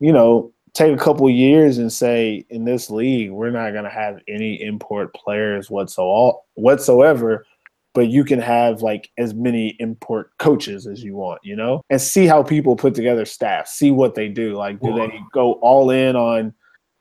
you 0.00 0.12
know 0.12 0.52
take 0.74 0.92
a 0.92 1.02
couple 1.02 1.28
years 1.30 1.78
and 1.78 1.92
say 1.92 2.44
in 2.50 2.64
this 2.64 2.90
league 2.90 3.30
we're 3.30 3.50
not 3.50 3.70
going 3.70 3.84
to 3.84 3.90
have 3.90 4.18
any 4.28 4.60
import 4.60 5.14
players 5.14 5.70
whatsoever 5.70 6.36
whatsoever 6.54 7.46
but 7.94 8.08
you 8.08 8.24
can 8.24 8.40
have 8.40 8.82
like 8.82 9.10
as 9.18 9.34
many 9.34 9.76
import 9.78 10.32
coaches 10.38 10.86
as 10.86 11.02
you 11.02 11.14
want, 11.14 11.40
you 11.44 11.54
know, 11.54 11.80
and 11.90 12.02
see 12.02 12.26
how 12.26 12.42
people 12.42 12.74
put 12.74 12.94
together 12.94 13.24
staff, 13.24 13.68
see 13.68 13.92
what 13.92 14.16
they 14.16 14.28
do. 14.28 14.54
Like, 14.54 14.80
do 14.80 14.92
they 14.92 15.20
go 15.32 15.54
all 15.54 15.90
in 15.90 16.16
on 16.16 16.52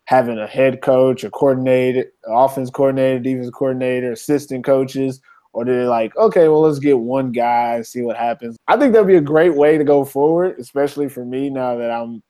having 0.05 0.37
a 0.37 0.45
head 0.45 0.81
coach, 0.81 1.23
a 1.23 1.31
coordinator, 1.31 2.05
offense 2.27 2.69
coordinator, 2.69 3.19
defense 3.19 3.49
coordinator, 3.49 4.11
assistant 4.11 4.63
coaches, 4.63 5.19
or 5.53 5.65
do 5.65 5.75
they 5.75 5.85
like, 5.85 6.15
okay, 6.15 6.47
well, 6.47 6.61
let's 6.61 6.79
get 6.79 6.99
one 6.99 7.31
guy 7.31 7.75
and 7.75 7.87
see 7.87 8.01
what 8.01 8.17
happens? 8.17 8.55
I 8.67 8.77
think 8.77 8.93
that'd 8.93 9.07
be 9.07 9.15
a 9.15 9.21
great 9.21 9.55
way 9.55 9.79
to 9.79 9.83
go 9.83 10.05
forward, 10.05 10.59
especially 10.59 11.09
for 11.09 11.25
me 11.25 11.49
now 11.49 11.75
that 11.77 11.89
I'm 11.89 12.21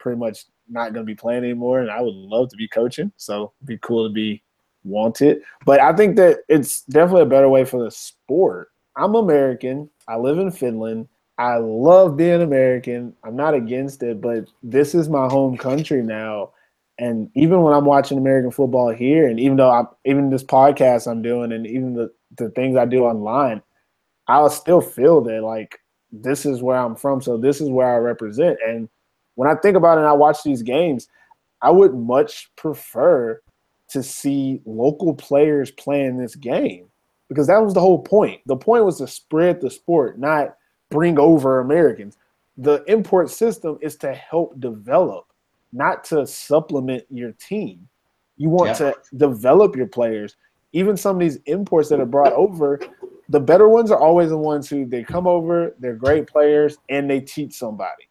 pretty 0.00 0.18
much 0.18 0.46
not 0.70 0.92
going 0.92 1.04
to 1.04 1.10
be 1.10 1.14
playing 1.14 1.44
anymore, 1.44 1.80
and 1.80 1.90
I 1.90 2.00
would 2.00 2.14
love 2.14 2.48
to 2.50 2.56
be 2.56 2.68
coaching. 2.68 3.12
So 3.16 3.52
it'd 3.60 3.66
be 3.66 3.78
cool 3.78 4.08
to 4.08 4.12
be 4.12 4.42
wanted. 4.84 5.42
But 5.64 5.80
I 5.80 5.92
think 5.94 6.16
that 6.16 6.38
it's 6.48 6.82
definitely 6.82 7.22
a 7.22 7.26
better 7.26 7.48
way 7.48 7.64
for 7.64 7.84
the 7.84 7.90
sport. 7.90 8.68
I'm 8.96 9.14
American. 9.14 9.90
I 10.08 10.16
live 10.16 10.38
in 10.38 10.50
Finland. 10.50 11.08
I 11.38 11.56
love 11.56 12.16
being 12.16 12.42
American. 12.42 13.14
I'm 13.24 13.36
not 13.36 13.54
against 13.54 14.02
it, 14.02 14.20
but 14.20 14.44
this 14.62 14.94
is 14.94 15.08
my 15.08 15.26
home 15.26 15.56
country 15.56 16.02
now. 16.02 16.52
And 16.98 17.30
even 17.34 17.62
when 17.62 17.72
I'm 17.72 17.86
watching 17.86 18.18
American 18.18 18.50
football 18.50 18.90
here, 18.90 19.26
and 19.26 19.40
even 19.40 19.56
though 19.56 19.70
I'm 19.70 19.88
even 20.04 20.28
this 20.28 20.44
podcast 20.44 21.10
I'm 21.10 21.22
doing, 21.22 21.52
and 21.52 21.66
even 21.66 21.94
the 21.94 22.12
the 22.36 22.50
things 22.50 22.76
I 22.76 22.84
do 22.84 23.04
online, 23.04 23.62
I'll 24.28 24.50
still 24.50 24.82
feel 24.82 25.22
that 25.22 25.42
like 25.42 25.80
this 26.12 26.44
is 26.44 26.62
where 26.62 26.76
I'm 26.76 26.94
from, 26.94 27.22
so 27.22 27.38
this 27.38 27.62
is 27.62 27.70
where 27.70 27.90
I 27.90 27.96
represent. 27.96 28.58
And 28.66 28.88
when 29.40 29.48
I 29.48 29.54
think 29.54 29.74
about 29.74 29.96
it 29.96 30.02
and 30.02 30.06
I 30.06 30.12
watch 30.12 30.42
these 30.42 30.60
games, 30.60 31.08
I 31.62 31.70
would 31.70 31.94
much 31.94 32.50
prefer 32.56 33.40
to 33.88 34.02
see 34.02 34.60
local 34.66 35.14
players 35.14 35.70
playing 35.70 36.18
this 36.18 36.36
game 36.36 36.88
because 37.26 37.46
that 37.46 37.64
was 37.64 37.72
the 37.72 37.80
whole 37.80 38.02
point. 38.02 38.42
The 38.44 38.58
point 38.58 38.84
was 38.84 38.98
to 38.98 39.06
spread 39.06 39.62
the 39.62 39.70
sport, 39.70 40.18
not 40.18 40.58
bring 40.90 41.18
over 41.18 41.60
Americans. 41.60 42.18
The 42.58 42.84
import 42.86 43.30
system 43.30 43.78
is 43.80 43.96
to 43.96 44.12
help 44.12 44.60
develop, 44.60 45.24
not 45.72 46.04
to 46.04 46.26
supplement 46.26 47.04
your 47.08 47.32
team. 47.32 47.88
You 48.36 48.50
want 48.50 48.78
yeah. 48.78 48.90
to 48.90 48.94
develop 49.16 49.74
your 49.74 49.86
players. 49.86 50.36
Even 50.74 50.98
some 50.98 51.16
of 51.16 51.20
these 51.20 51.38
imports 51.46 51.88
that 51.88 51.98
are 51.98 52.04
brought 52.04 52.34
over, 52.34 52.78
the 53.30 53.40
better 53.40 53.70
ones 53.70 53.90
are 53.90 53.98
always 53.98 54.28
the 54.28 54.36
ones 54.36 54.68
who 54.68 54.84
they 54.84 55.02
come 55.02 55.26
over, 55.26 55.74
they're 55.78 55.96
great 55.96 56.26
players, 56.26 56.76
and 56.90 57.08
they 57.08 57.20
teach 57.20 57.54
somebody. 57.54 58.09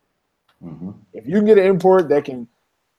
Mm-hmm. 0.63 0.91
If 1.13 1.27
you 1.27 1.35
can 1.35 1.45
get 1.45 1.57
an 1.57 1.65
import 1.65 2.09
that 2.09 2.25
can 2.25 2.47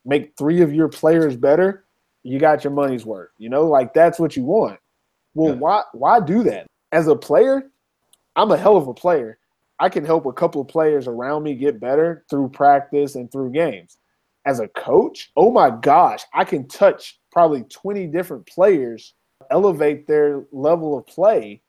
make 0.05 0.33
three 0.37 0.63
of 0.63 0.73
your 0.73 0.89
players 0.89 1.37
better, 1.37 1.85
you 2.23 2.39
got 2.39 2.65
your 2.65 2.73
money's 2.73 3.05
worth. 3.05 3.31
You 3.39 3.49
know, 3.49 3.67
like 3.67 3.95
that's 3.95 4.19
what 4.19 4.37
you 4.37 4.45
want. 4.45 4.79
Well, 5.35 5.55
yeah. 5.55 5.61
why 5.61 5.83
why 5.93 6.21
do 6.21 6.43
that? 6.45 6.67
As 6.93 7.07
a 7.07 7.17
player, 7.17 7.71
I'm 8.37 8.51
a 8.51 8.57
hell 8.57 8.77
of 8.77 8.89
a 8.89 8.95
player. 8.95 9.39
I 9.79 9.89
can 9.89 10.05
help 10.05 10.27
a 10.27 10.33
couple 10.33 10.61
of 10.61 10.69
players 10.69 11.07
around 11.07 11.43
me 11.43 11.55
get 11.55 11.81
better 11.81 12.25
through 12.29 12.51
practice 12.51 13.15
and 13.15 13.31
through 13.33 13.53
games. 13.53 13.97
As 14.47 14.61
a 14.61 14.69
coach, 14.69 15.31
oh 15.37 15.51
my 15.51 15.71
gosh, 15.71 16.23
I 16.35 16.45
can 16.45 16.69
touch 16.69 17.19
probably 17.33 17.63
20 17.65 18.07
different 18.09 18.47
players, 18.47 19.15
elevate 19.51 20.07
their 20.07 20.45
level 20.53 20.99
of 20.99 21.07
play 21.07 21.63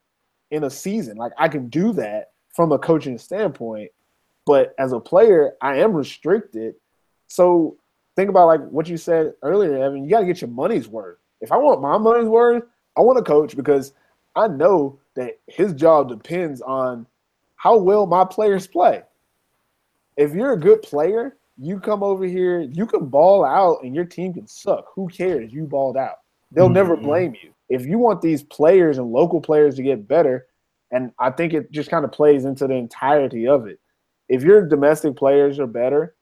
in 0.52 0.66
a 0.66 0.70
season. 0.70 1.18
Like 1.18 1.32
I 1.38 1.48
can 1.48 1.70
do 1.70 1.94
that 1.94 2.32
from 2.56 2.72
a 2.72 2.80
coaching 2.80 3.18
standpoint. 3.18 3.92
But 4.52 4.76
as 4.78 4.92
a 4.92 5.00
player, 5.00 5.54
I 5.62 5.78
am 5.78 5.94
restricted. 5.94 6.76
So 7.28 7.78
think 8.18 8.30
about 8.30 8.48
like 8.48 8.60
what 8.68 8.90
you 8.90 8.98
said 8.98 9.32
earlier, 9.44 9.78
Evan. 9.78 10.04
You 10.04 10.10
got 10.10 10.20
to 10.20 10.26
get 10.26 10.42
your 10.42 10.50
money's 10.50 10.90
worth. 10.90 11.20
If 11.40 11.54
I 11.54 11.56
want 11.56 11.82
my 11.82 11.98
money's 11.98 12.28
worth, 12.28 12.64
I 12.98 13.00
want 13.00 13.18
a 13.18 13.22
coach 13.22 13.56
because 13.56 13.94
I 14.36 14.50
know 14.50 15.00
that 15.16 15.40
his 15.48 15.72
job 15.72 16.10
depends 16.10 16.62
on 16.62 17.08
how 17.56 17.78
well 17.78 18.06
my 18.06 18.26
players 18.26 18.68
play. 18.68 19.04
If 20.18 20.34
you're 20.34 20.52
a 20.52 20.60
good 20.60 20.82
player, 20.82 21.38
you 21.58 21.80
come 21.80 22.04
over 22.04 22.26
here, 22.26 22.60
you 22.60 22.86
can 22.86 23.06
ball 23.06 23.46
out 23.46 23.86
and 23.86 23.96
your 23.96 24.04
team 24.04 24.34
can 24.34 24.48
suck. 24.48 24.88
Who 24.96 25.08
cares? 25.08 25.54
You 25.54 25.64
balled 25.64 25.96
out. 25.96 26.18
They'll 26.52 26.66
mm-hmm. 26.66 26.74
never 26.74 26.98
blame 26.98 27.36
you. 27.42 27.54
If 27.70 27.86
you 27.86 28.00
want 28.00 28.22
these 28.22 28.44
players 28.44 28.98
and 28.98 29.14
local 29.14 29.40
players 29.40 29.76
to 29.76 29.82
get 29.82 30.10
better, 30.10 30.48
and 30.92 31.14
I 31.18 31.30
think 31.30 31.54
it 31.54 31.72
just 31.72 31.90
kind 31.90 32.04
of 32.04 32.12
plays 32.12 32.44
into 32.44 32.68
the 32.68 32.74
entirety 32.74 33.48
of 33.48 33.68
it. 33.68 33.80
If 34.32 34.44
your 34.44 34.66
domestic 34.66 35.18
players 35.18 35.60
are 35.60 35.68
better, 35.68 36.16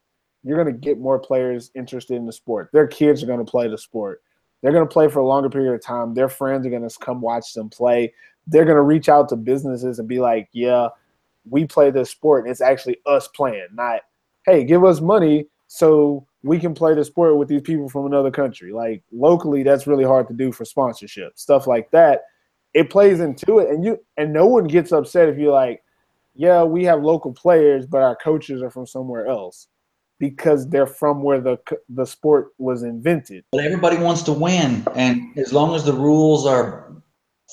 you're 0.44 0.62
going 0.62 0.74
to 0.74 0.80
get 0.80 0.98
more 0.98 1.20
players 1.20 1.70
interested 1.76 2.16
in 2.16 2.26
the 2.26 2.34
sport. 2.34 2.72
Their 2.74 2.88
kids 2.88 3.22
are 3.22 3.28
going 3.28 3.46
to 3.46 3.50
play 3.50 3.68
the 3.68 3.78
sport. 3.78 4.24
They're 4.62 4.72
going 4.72 4.88
to 4.88 4.92
play 4.92 5.10
for 5.10 5.20
a 5.20 5.28
longer 5.28 5.48
period 5.48 5.76
of 5.76 5.84
time. 5.84 6.16
Their 6.16 6.28
friends 6.28 6.66
are 6.66 6.72
going 6.72 6.90
to 6.90 7.00
come 7.00 7.22
watch 7.22 7.54
them 7.54 7.70
play. 7.70 8.12
They're 8.48 8.66
going 8.66 8.78
to 8.78 8.82
reach 8.82 9.10
out 9.10 9.30
to 9.30 9.36
businesses 9.36 10.00
and 10.00 10.08
be 10.08 10.18
like, 10.18 10.50
yeah, 10.54 10.90
we 11.48 11.66
play 11.66 11.92
this 11.92 12.10
sport. 12.10 12.46
And 12.46 12.52
it's 12.52 12.62
actually 12.62 12.98
us 13.06 13.28
playing, 13.28 13.68
not, 13.74 14.02
hey, 14.44 14.64
give 14.64 14.84
us 14.84 15.02
money 15.02 15.46
so 15.68 16.26
we 16.42 16.58
can 16.58 16.74
play 16.74 16.96
the 16.96 17.06
sport 17.06 17.38
with 17.38 17.48
these 17.48 17.62
people 17.62 17.90
from 17.90 18.08
another 18.08 18.32
country. 18.32 18.72
Like 18.72 19.04
locally, 19.12 19.62
that's 19.62 19.86
really 19.86 20.04
hard 20.04 20.28
to 20.30 20.34
do 20.34 20.52
for 20.52 20.66
sponsorship, 20.66 21.38
stuff 21.38 21.68
like 21.68 21.92
that. 21.92 22.24
It 22.74 22.90
plays 22.90 23.20
into 23.20 23.60
it, 23.60 23.70
and 23.70 23.86
you 23.86 24.00
and 24.18 24.34
no 24.34 24.48
one 24.48 24.66
gets 24.66 24.92
upset 24.92 25.30
if 25.30 25.38
you're 25.38 25.54
like, 25.54 25.84
yeah, 26.40 26.64
we 26.64 26.86
have 26.86 27.04
local 27.04 27.34
players, 27.34 27.86
but 27.86 28.02
our 28.02 28.16
coaches 28.16 28.62
are 28.62 28.70
from 28.70 28.88
somewhere 28.88 29.28
else 29.28 29.68
because 30.20 30.70
they're 30.70 30.88
from 30.88 31.22
where 31.22 31.42
the 31.42 31.58
the 31.90 32.06
sport 32.06 32.54
was 32.58 32.82
invented. 32.82 33.44
But 33.52 33.66
everybody 33.66 33.98
wants 33.98 34.22
to 34.24 34.32
win, 34.32 34.88
and 34.96 35.38
as 35.38 35.52
long 35.52 35.76
as 35.76 35.84
the 35.84 35.92
rules 35.92 36.46
are 36.46 36.94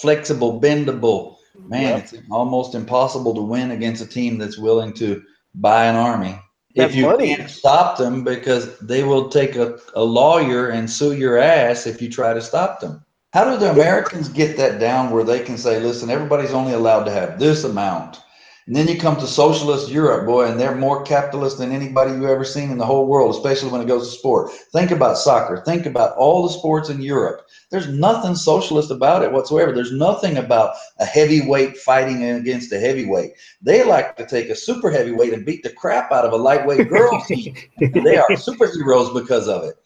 flexible, 0.01 0.61
bendable, 0.61 1.35
man, 1.67 1.83
yep. 1.83 2.05
it's 2.05 2.15
almost 2.31 2.77
impossible 2.77 3.35
to 3.35 3.43
win 3.43 3.73
against 3.73 4.05
a 4.05 4.07
team 4.07 4.39
that's 4.39 4.57
willing 4.57 4.93
to 4.95 5.21
buy 5.57 5.87
an 5.87 5.97
army. 5.97 6.39
if 6.77 6.95
you 6.95 7.07
money. 7.07 7.35
can't 7.35 7.51
stop 7.51 7.99
them, 7.99 8.23
because 8.23 8.79
they 8.79 9.03
will 9.03 9.29
take 9.31 9.57
a, 9.57 9.81
a 9.97 10.05
lawyer 10.05 10.69
and 10.69 10.89
sue 10.89 11.15
your 11.15 11.39
ass 11.39 11.89
if 11.89 12.01
you 12.01 12.09
try 12.09 12.33
to 12.33 12.41
stop 12.41 12.79
them. 12.79 13.05
How 13.33 13.51
do 13.51 13.59
the 13.59 13.73
Americans 13.73 14.29
get 14.29 14.57
that 14.59 14.79
down 14.79 15.11
where 15.11 15.25
they 15.25 15.41
can 15.41 15.59
say, 15.59 15.81
listen, 15.81 16.09
everybody's 16.09 16.53
only 16.53 16.73
allowed 16.73 17.03
to 17.05 17.11
have 17.11 17.41
this 17.41 17.65
amount? 17.65 18.21
And 18.67 18.75
then 18.75 18.89
you 18.89 18.99
come 18.99 19.17
to 19.17 19.29
socialist 19.29 19.91
Europe, 19.91 20.27
boy, 20.27 20.47
and 20.47 20.59
they're 20.59 20.75
more 20.75 21.05
capitalist 21.05 21.59
than 21.59 21.71
anybody 21.71 22.11
you've 22.11 22.25
ever 22.25 22.45
seen 22.45 22.73
in 22.73 22.79
the 22.79 22.85
whole 22.85 23.07
world, 23.07 23.33
especially 23.33 23.71
when 23.71 23.81
it 23.81 23.87
goes 23.87 24.09
to 24.09 24.19
sport. 24.19 24.51
Think 24.73 24.91
about 24.91 25.19
soccer. 25.19 25.63
Think 25.65 25.87
about 25.87 26.17
all 26.17 26.43
the 26.43 26.53
sports 26.53 26.89
in 26.89 27.01
Europe. 27.01 27.47
There's 27.71 27.87
nothing 27.89 28.35
socialist 28.35 28.91
about 28.91 29.23
it 29.23 29.31
whatsoever. 29.31 29.71
There's 29.71 29.93
nothing 29.93 30.37
about 30.37 30.75
a 30.99 31.05
heavyweight 31.05 31.77
fighting 31.77 32.25
against 32.25 32.73
a 32.73 32.81
heavyweight. 32.81 33.35
They 33.63 33.85
like 33.85 34.17
to 34.17 34.27
take 34.27 34.49
a 34.49 34.57
super 34.57 34.91
heavyweight 34.91 35.33
and 35.33 35.47
beat 35.47 35.63
the 35.63 35.71
crap 35.71 36.11
out 36.11 36.25
of 36.25 36.33
a 36.33 36.37
lightweight 36.37 36.89
girl 36.89 37.23
team. 37.25 37.55
they 37.79 38.17
are 38.17 38.29
superheroes 38.31 39.15
because 39.15 39.47
of 39.47 39.63
it. 39.63 39.77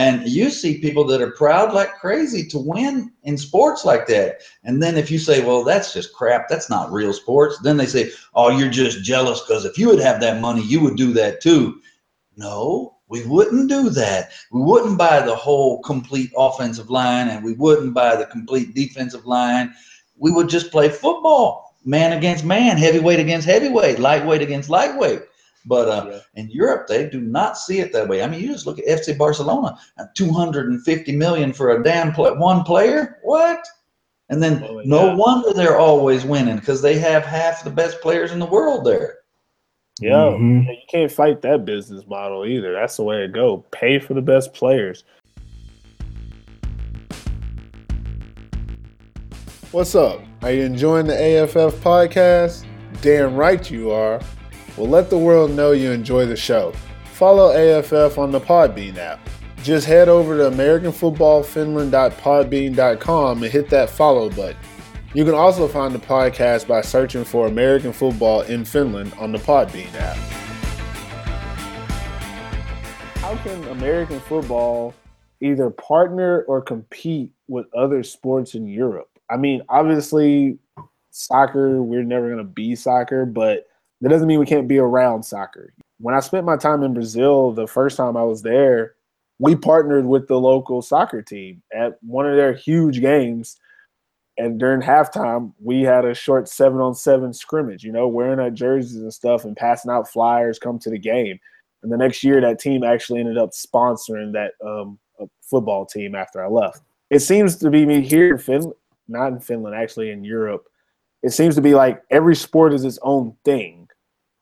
And 0.00 0.26
you 0.26 0.48
see 0.48 0.78
people 0.78 1.04
that 1.08 1.20
are 1.20 1.32
proud 1.32 1.74
like 1.74 1.98
crazy 1.98 2.46
to 2.46 2.58
win 2.58 3.12
in 3.24 3.36
sports 3.36 3.84
like 3.84 4.06
that. 4.06 4.40
And 4.64 4.82
then 4.82 4.96
if 4.96 5.10
you 5.10 5.18
say, 5.18 5.44
well, 5.44 5.62
that's 5.62 5.92
just 5.92 6.14
crap, 6.14 6.48
that's 6.48 6.70
not 6.70 6.90
real 6.90 7.12
sports, 7.12 7.58
then 7.58 7.76
they 7.76 7.84
say, 7.84 8.10
oh, 8.34 8.48
you're 8.48 8.70
just 8.70 9.04
jealous 9.04 9.42
because 9.42 9.66
if 9.66 9.76
you 9.76 9.88
would 9.88 10.00
have 10.00 10.18
that 10.22 10.40
money, 10.40 10.62
you 10.62 10.80
would 10.80 10.96
do 10.96 11.12
that 11.12 11.42
too. 11.42 11.82
No, 12.38 12.96
we 13.08 13.26
wouldn't 13.26 13.68
do 13.68 13.90
that. 13.90 14.30
We 14.50 14.62
wouldn't 14.62 14.96
buy 14.96 15.20
the 15.20 15.36
whole 15.36 15.82
complete 15.82 16.32
offensive 16.34 16.88
line 16.88 17.28
and 17.28 17.44
we 17.44 17.52
wouldn't 17.52 17.92
buy 17.92 18.16
the 18.16 18.24
complete 18.24 18.74
defensive 18.74 19.26
line. 19.26 19.74
We 20.16 20.30
would 20.30 20.48
just 20.48 20.70
play 20.70 20.88
football, 20.88 21.76
man 21.84 22.16
against 22.16 22.42
man, 22.42 22.78
heavyweight 22.78 23.20
against 23.20 23.46
heavyweight, 23.46 23.98
lightweight 23.98 24.40
against 24.40 24.70
lightweight. 24.70 25.20
But 25.66 25.88
uh, 25.88 26.06
yeah. 26.10 26.18
in 26.34 26.50
Europe, 26.50 26.86
they 26.86 27.08
do 27.08 27.20
not 27.20 27.58
see 27.58 27.80
it 27.80 27.92
that 27.92 28.08
way. 28.08 28.22
I 28.22 28.28
mean, 28.28 28.40
you 28.40 28.48
just 28.48 28.66
look 28.66 28.78
at 28.78 28.86
FC 28.86 29.16
Barcelona, 29.16 29.78
uh, 29.98 30.06
250 30.14 31.16
million 31.16 31.52
for 31.52 31.70
a 31.70 31.82
damn 31.82 32.12
play, 32.12 32.30
one 32.30 32.62
player. 32.62 33.18
What? 33.22 33.66
And 34.30 34.42
then 34.42 34.64
oh, 34.66 34.78
yeah. 34.78 34.82
no 34.86 35.16
wonder 35.16 35.52
they're 35.52 35.78
always 35.78 36.24
winning 36.24 36.56
because 36.56 36.80
they 36.80 36.98
have 36.98 37.24
half 37.24 37.64
the 37.64 37.70
best 37.70 38.00
players 38.00 38.32
in 38.32 38.38
the 38.38 38.46
world 38.46 38.86
there. 38.86 39.18
Yeah, 40.00 40.12
mm-hmm. 40.12 40.70
you 40.70 40.76
can't 40.88 41.12
fight 41.12 41.42
that 41.42 41.66
business 41.66 42.06
model 42.06 42.46
either. 42.46 42.72
That's 42.72 42.96
the 42.96 43.02
way 43.02 43.18
to 43.18 43.28
go. 43.28 43.58
Pay 43.70 43.98
for 43.98 44.14
the 44.14 44.22
best 44.22 44.54
players. 44.54 45.04
What's 49.72 49.94
up? 49.94 50.20
Are 50.42 50.50
you 50.50 50.62
enjoying 50.62 51.06
the 51.06 51.14
AFF 51.14 51.74
podcast? 51.84 52.64
Damn 53.02 53.36
right 53.36 53.70
you 53.70 53.90
are. 53.90 54.20
Well, 54.76 54.88
let 54.88 55.10
the 55.10 55.18
world 55.18 55.50
know 55.50 55.72
you 55.72 55.90
enjoy 55.90 56.26
the 56.26 56.36
show. 56.36 56.72
Follow 57.12 57.50
AFF 57.52 58.18
on 58.18 58.30
the 58.30 58.40
Podbean 58.40 58.96
app. 58.96 59.18
Just 59.62 59.86
head 59.86 60.08
over 60.08 60.38
to 60.38 60.44
AmericanFootballFinland.podbean.com 60.56 63.42
and 63.42 63.52
hit 63.52 63.68
that 63.68 63.90
follow 63.90 64.30
button. 64.30 64.56
You 65.12 65.24
can 65.24 65.34
also 65.34 65.66
find 65.68 65.94
the 65.94 65.98
podcast 65.98 66.68
by 66.68 66.82
searching 66.82 67.24
for 67.24 67.46
American 67.46 67.92
Football 67.92 68.42
in 68.42 68.64
Finland 68.64 69.12
on 69.18 69.32
the 69.32 69.38
Podbean 69.38 69.92
app. 69.96 70.16
How 73.16 73.36
can 73.42 73.64
American 73.68 74.20
football 74.20 74.94
either 75.40 75.68
partner 75.70 76.42
or 76.42 76.62
compete 76.62 77.32
with 77.48 77.66
other 77.74 78.02
sports 78.02 78.54
in 78.54 78.66
Europe? 78.66 79.08
I 79.28 79.36
mean, 79.36 79.60
obviously, 79.68 80.58
soccer, 81.10 81.82
we're 81.82 82.02
never 82.02 82.26
going 82.26 82.38
to 82.38 82.44
be 82.44 82.74
soccer, 82.74 83.26
but 83.26 83.66
that 84.00 84.08
doesn't 84.08 84.26
mean 84.26 84.40
we 84.40 84.46
can't 84.46 84.68
be 84.68 84.78
around 84.78 85.22
soccer. 85.22 85.72
When 85.98 86.14
I 86.14 86.20
spent 86.20 86.46
my 86.46 86.56
time 86.56 86.82
in 86.82 86.94
Brazil, 86.94 87.52
the 87.52 87.66
first 87.66 87.96
time 87.96 88.16
I 88.16 88.22
was 88.22 88.42
there, 88.42 88.94
we 89.38 89.56
partnered 89.56 90.06
with 90.06 90.28
the 90.28 90.38
local 90.38 90.82
soccer 90.82 91.22
team 91.22 91.62
at 91.74 91.98
one 92.02 92.28
of 92.28 92.36
their 92.36 92.52
huge 92.52 93.00
games. 93.00 93.58
And 94.38 94.58
during 94.58 94.80
halftime, 94.80 95.52
we 95.62 95.82
had 95.82 96.04
a 96.04 96.14
short 96.14 96.48
seven 96.48 96.80
on 96.80 96.94
seven 96.94 97.32
scrimmage, 97.34 97.84
you 97.84 97.92
know, 97.92 98.08
wearing 98.08 98.40
our 98.40 98.50
jerseys 98.50 98.96
and 98.96 99.12
stuff 99.12 99.44
and 99.44 99.56
passing 99.56 99.90
out 99.90 100.08
flyers, 100.08 100.58
come 100.58 100.78
to 100.78 100.90
the 100.90 100.98
game. 100.98 101.38
And 101.82 101.92
the 101.92 101.96
next 101.96 102.22
year, 102.24 102.40
that 102.40 102.58
team 102.58 102.84
actually 102.84 103.20
ended 103.20 103.38
up 103.38 103.50
sponsoring 103.50 104.32
that 104.32 104.52
um, 104.66 104.98
football 105.42 105.84
team 105.84 106.14
after 106.14 106.42
I 106.44 106.48
left. 106.48 106.82
It 107.10 107.20
seems 107.20 107.56
to 107.56 107.70
be 107.70 107.84
me 107.84 108.02
here 108.02 108.32
in 108.32 108.38
Finland, 108.38 108.74
not 109.08 109.32
in 109.32 109.40
Finland, 109.40 109.74
actually 109.74 110.10
in 110.10 110.24
Europe. 110.24 110.66
It 111.22 111.30
seems 111.30 111.54
to 111.56 111.60
be 111.60 111.74
like 111.74 112.02
every 112.10 112.36
sport 112.36 112.72
is 112.72 112.84
its 112.84 112.98
own 113.02 113.36
thing. 113.44 113.79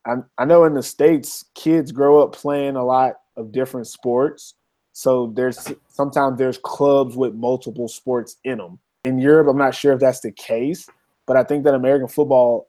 I, 0.08 0.14
I 0.38 0.44
know 0.46 0.64
in 0.64 0.74
the 0.74 0.82
states, 0.82 1.44
kids 1.54 1.92
grow 1.92 2.22
up 2.22 2.32
playing 2.32 2.76
a 2.76 2.84
lot 2.84 3.14
of 3.36 3.52
different 3.52 3.86
sports. 3.86 4.54
So 4.92 5.32
there's 5.36 5.72
sometimes 5.88 6.38
there's 6.38 6.58
clubs 6.58 7.14
with 7.14 7.34
multiple 7.34 7.88
sports 7.88 8.36
in 8.42 8.58
them. 8.58 8.78
In 9.04 9.18
Europe, 9.18 9.46
I'm 9.46 9.58
not 9.58 9.74
sure 9.74 9.92
if 9.92 10.00
that's 10.00 10.20
the 10.20 10.32
case, 10.32 10.88
but 11.26 11.36
I 11.36 11.44
think 11.44 11.64
that 11.64 11.74
American 11.74 12.08
football 12.08 12.68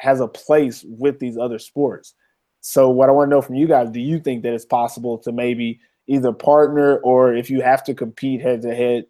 has 0.00 0.20
a 0.20 0.28
place 0.28 0.84
with 0.86 1.18
these 1.18 1.36
other 1.36 1.58
sports. 1.58 2.14
So 2.60 2.88
what 2.90 3.08
I 3.08 3.12
want 3.12 3.28
to 3.28 3.30
know 3.30 3.42
from 3.42 3.56
you 3.56 3.66
guys, 3.66 3.90
do 3.90 4.00
you 4.00 4.20
think 4.20 4.42
that 4.42 4.54
it's 4.54 4.64
possible 4.64 5.18
to 5.18 5.32
maybe 5.32 5.80
either 6.06 6.32
partner 6.32 6.98
or 6.98 7.34
if 7.34 7.50
you 7.50 7.62
have 7.62 7.82
to 7.84 7.94
compete 7.94 8.40
head 8.40 8.62
to 8.62 8.74
head, 8.74 9.06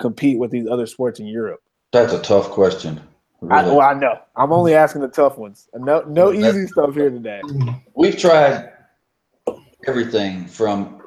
compete 0.00 0.38
with 0.38 0.50
these 0.50 0.66
other 0.66 0.86
sports 0.86 1.20
in 1.20 1.26
Europe? 1.26 1.60
That's 1.92 2.12
a 2.12 2.22
tough 2.22 2.50
question. 2.50 3.00
I, 3.50 3.62
well, 3.66 3.80
I 3.80 3.94
know. 3.94 4.18
I'm 4.36 4.52
only 4.52 4.74
asking 4.74 5.02
the 5.02 5.08
tough 5.08 5.38
ones. 5.38 5.68
No, 5.74 6.00
no 6.02 6.26
Well, 6.26 6.32
that- 6.40 6.54
easy 6.54 6.66
stuff 6.66 6.94
here 6.94 7.10
today. 7.10 7.40
We've 7.94 8.16
tried 8.16 8.70
everything 9.86 10.46
from 10.46 11.00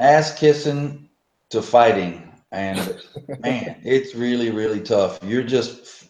ass 0.00 0.38
kissing 0.38 1.08
to 1.50 1.60
fighting, 1.62 2.32
and 2.50 2.78
man, 3.40 3.76
it's 3.84 4.14
really, 4.14 4.50
really 4.50 4.80
tough. 4.80 5.18
You're 5.22 5.42
just 5.42 6.04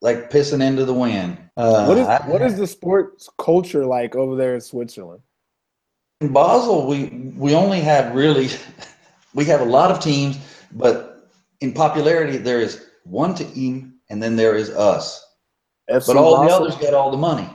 like 0.00 0.30
pissing 0.30 0.62
into 0.62 0.84
the 0.84 0.94
wind. 0.94 1.38
Uh, 1.56 1.86
What 1.86 1.98
is 1.98 2.06
I- 2.06 2.28
what 2.28 2.42
is 2.42 2.56
the 2.56 2.66
sports 2.66 3.28
culture 3.38 3.84
like 3.86 4.14
over 4.14 4.36
there 4.36 4.54
in 4.54 4.60
Switzerland? 4.60 5.22
in 6.22 6.32
Basel? 6.32 6.86
We 6.86 7.32
we 7.36 7.54
only 7.54 7.80
have 7.80 8.14
really, 8.14 8.48
we 9.34 9.44
have 9.46 9.60
a 9.60 9.64
lot 9.64 9.90
of 9.90 10.00
teams, 10.00 10.38
but 10.72 11.28
in 11.60 11.72
popularity 11.72 12.38
there 12.38 12.60
is 12.60 12.86
one 13.04 13.34
team, 13.34 13.94
and 14.10 14.22
then 14.22 14.36
there 14.36 14.54
is 14.56 14.70
us. 14.70 15.22
FC 15.90 16.06
But 16.08 16.16
all 16.16 16.44
the 16.44 16.52
others 16.52 16.76
got 16.76 16.94
all 16.94 17.10
the 17.10 17.16
money. 17.16 17.48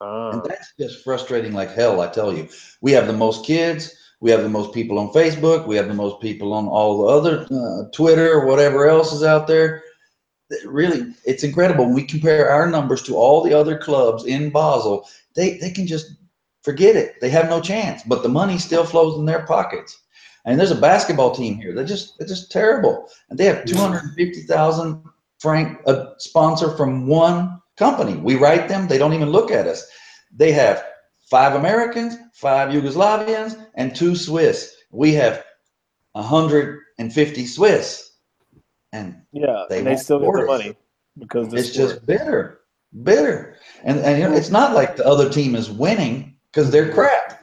Ah. 0.00 0.30
And 0.30 0.44
that's 0.44 0.72
just 0.78 1.04
frustrating 1.04 1.52
like 1.52 1.74
hell, 1.74 2.00
I 2.00 2.08
tell 2.08 2.32
you. 2.32 2.48
We 2.80 2.92
have 2.92 3.06
the 3.06 3.12
most 3.12 3.44
kids. 3.44 3.94
We 4.20 4.30
have 4.30 4.42
the 4.42 4.48
most 4.48 4.74
people 4.74 4.98
on 4.98 5.10
Facebook. 5.10 5.66
We 5.66 5.76
have 5.76 5.88
the 5.88 5.94
most 5.94 6.20
people 6.20 6.52
on 6.52 6.66
all 6.66 6.98
the 6.98 7.12
other 7.12 7.46
uh, 7.50 7.90
Twitter 7.92 8.32
or 8.32 8.46
whatever 8.46 8.88
else 8.88 9.12
is 9.12 9.22
out 9.22 9.46
there. 9.46 9.82
Really, 10.64 11.14
it's 11.24 11.44
incredible. 11.44 11.84
When 11.84 11.94
we 11.94 12.04
compare 12.04 12.50
our 12.50 12.68
numbers 12.68 13.02
to 13.02 13.16
all 13.16 13.42
the 13.42 13.52
other 13.52 13.76
clubs 13.76 14.24
in 14.24 14.50
Basel, 14.50 15.06
they, 15.34 15.58
they 15.58 15.70
can 15.70 15.86
just 15.86 16.12
forget 16.62 16.96
it. 16.96 17.20
They 17.20 17.28
have 17.30 17.50
no 17.50 17.60
chance, 17.60 18.02
but 18.02 18.22
the 18.22 18.28
money 18.28 18.58
still 18.58 18.84
flows 18.84 19.18
in 19.18 19.26
their 19.26 19.44
pockets. 19.46 20.04
And 20.44 20.58
there's 20.58 20.70
a 20.70 20.80
basketball 20.80 21.34
team 21.34 21.56
here. 21.56 21.74
They're 21.74 21.84
just, 21.84 22.18
they're 22.18 22.26
just 22.26 22.50
terrible. 22.50 23.08
And 23.28 23.38
they 23.38 23.44
have 23.44 23.66
250,000 23.66 25.02
franc 25.38 25.80
a 25.86 26.12
sponsor 26.18 26.76
from 26.76 27.06
one 27.06 27.60
company. 27.76 28.14
We 28.14 28.36
write 28.36 28.68
them, 28.68 28.88
they 28.88 28.98
don't 28.98 29.14
even 29.14 29.30
look 29.30 29.50
at 29.50 29.66
us. 29.66 29.86
They 30.34 30.52
have 30.52 30.84
five 31.30 31.54
Americans, 31.54 32.16
five 32.34 32.70
Yugoslavians, 32.70 33.66
and 33.74 33.94
two 33.94 34.16
Swiss. 34.16 34.74
We 34.90 35.12
have 35.14 35.44
150 36.12 37.46
Swiss. 37.46 38.10
And 38.92 39.22
Yeah, 39.32 39.64
They 39.68 39.78
and 39.78 39.86
they 39.86 39.96
still 39.96 40.20
get 40.20 40.32
the 40.32 40.46
money 40.46 40.76
because 41.18 41.52
it's 41.52 41.72
sport. 41.72 41.90
just 41.90 42.06
bitter, 42.06 42.60
bitter. 43.02 43.56
And, 43.84 43.98
and 44.00 44.18
you 44.18 44.28
know, 44.28 44.34
it's 44.34 44.50
not 44.50 44.74
like 44.74 44.96
the 44.96 45.06
other 45.06 45.28
team 45.28 45.54
is 45.54 45.70
winning 45.70 46.36
because 46.50 46.70
they're 46.70 46.92
crap. 46.92 47.40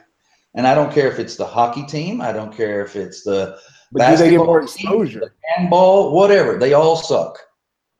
And 0.54 0.66
I 0.66 0.74
don't 0.74 0.92
care 0.92 1.08
if 1.08 1.18
it's 1.18 1.36
the 1.36 1.46
hockey 1.46 1.84
team. 1.84 2.20
I 2.20 2.32
don't 2.32 2.54
care 2.54 2.84
if 2.84 2.96
it's 2.96 3.22
the 3.22 3.58
but 3.92 4.10
do 4.10 4.16
they 4.16 4.30
get 4.30 4.38
basketball 4.38 4.46
more 4.46 4.60
team, 4.60 4.66
exposure? 4.66 5.20
the 5.20 5.30
handball, 5.54 6.12
whatever. 6.12 6.58
They 6.58 6.72
all 6.72 6.96
suck. 6.96 7.38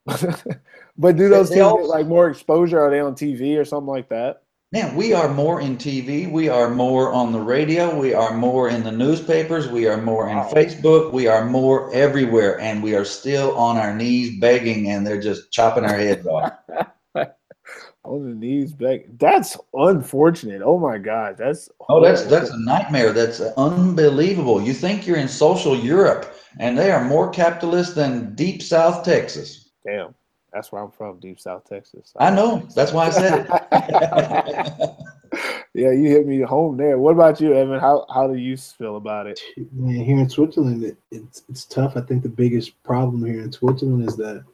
but 0.98 1.16
do 1.16 1.28
those 1.28 1.48
they 1.48 1.56
teams 1.56 1.64
all- 1.66 1.78
get 1.78 1.86
like 1.88 2.06
more 2.06 2.28
exposure? 2.28 2.80
Are 2.80 2.90
they 2.90 3.00
on 3.00 3.14
TV 3.14 3.58
or 3.58 3.64
something 3.64 3.88
like 3.88 4.08
that? 4.10 4.42
Man, 4.72 4.96
we 4.96 5.12
are 5.12 5.28
more 5.32 5.60
in 5.60 5.76
TV. 5.76 6.30
We 6.30 6.48
are 6.48 6.68
more 6.68 7.12
on 7.12 7.32
the 7.32 7.38
radio. 7.40 7.96
We 7.96 8.14
are 8.14 8.34
more 8.36 8.68
in 8.68 8.82
the 8.82 8.90
newspapers. 8.90 9.68
We 9.68 9.86
are 9.86 9.96
more 9.96 10.28
in 10.28 10.36
Wow. 10.36 10.50
Facebook. 10.52 11.12
We 11.12 11.28
are 11.28 11.44
more 11.44 11.92
everywhere. 11.94 12.58
And 12.60 12.82
we 12.82 12.96
are 12.96 13.04
still 13.04 13.56
on 13.56 13.76
our 13.76 13.94
knees 13.94 14.40
begging, 14.40 14.90
and 14.90 15.06
they're 15.06 15.20
just 15.20 15.52
chopping 15.52 15.84
our 15.84 15.96
heads 15.96 16.26
off. 16.26 16.52
On 18.04 18.22
the 18.24 18.34
knees, 18.36 18.72
back. 18.72 19.00
That's 19.18 19.56
unfortunate. 19.74 20.62
Oh 20.64 20.78
my 20.78 20.96
god, 20.96 21.36
that's 21.36 21.68
Oh, 21.88 22.00
that's 22.00 22.22
that's 22.24 22.50
a 22.50 22.58
nightmare. 22.60 23.12
That's 23.12 23.40
unbelievable. 23.56 24.62
You 24.62 24.74
think 24.74 25.06
you're 25.08 25.16
in 25.16 25.26
social 25.26 25.76
Europe, 25.76 26.32
and 26.60 26.78
they 26.78 26.92
are 26.92 27.02
more 27.04 27.28
capitalist 27.30 27.96
than 27.96 28.32
deep 28.36 28.62
South 28.62 29.04
Texas. 29.04 29.65
Damn. 29.86 30.14
That's 30.52 30.72
where 30.72 30.82
I'm 30.82 30.90
from, 30.90 31.18
deep 31.18 31.38
South 31.38 31.64
Texas. 31.68 32.12
I 32.18 32.30
know. 32.30 32.66
That's 32.74 32.92
why 32.92 33.06
I 33.06 33.10
said 33.10 33.40
it. 33.40 34.90
yeah, 35.74 35.90
you 35.90 36.08
hit 36.08 36.26
me 36.26 36.40
home 36.40 36.76
there. 36.76 36.98
What 36.98 37.12
about 37.12 37.40
you, 37.40 37.52
Evan? 37.52 37.78
How 37.78 38.06
how 38.12 38.26
do 38.26 38.36
you 38.36 38.56
feel 38.56 38.96
about 38.96 39.26
it? 39.26 39.38
Man, 39.72 40.04
here 40.04 40.18
in 40.18 40.30
Switzerland, 40.30 40.84
it, 40.84 40.96
it's 41.10 41.42
it's 41.50 41.64
tough. 41.64 41.96
I 41.96 42.00
think 42.00 42.22
the 42.22 42.28
biggest 42.30 42.80
problem 42.84 43.24
here 43.26 43.42
in 43.42 43.52
Switzerland 43.52 44.08
is 44.08 44.16
that 44.16 44.44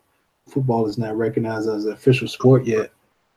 football 0.48 0.88
is 0.88 0.98
not 0.98 1.16
recognized 1.16 1.68
as 1.68 1.84
an 1.84 1.92
official 1.92 2.26
sport 2.26 2.64
yet, 2.66 2.90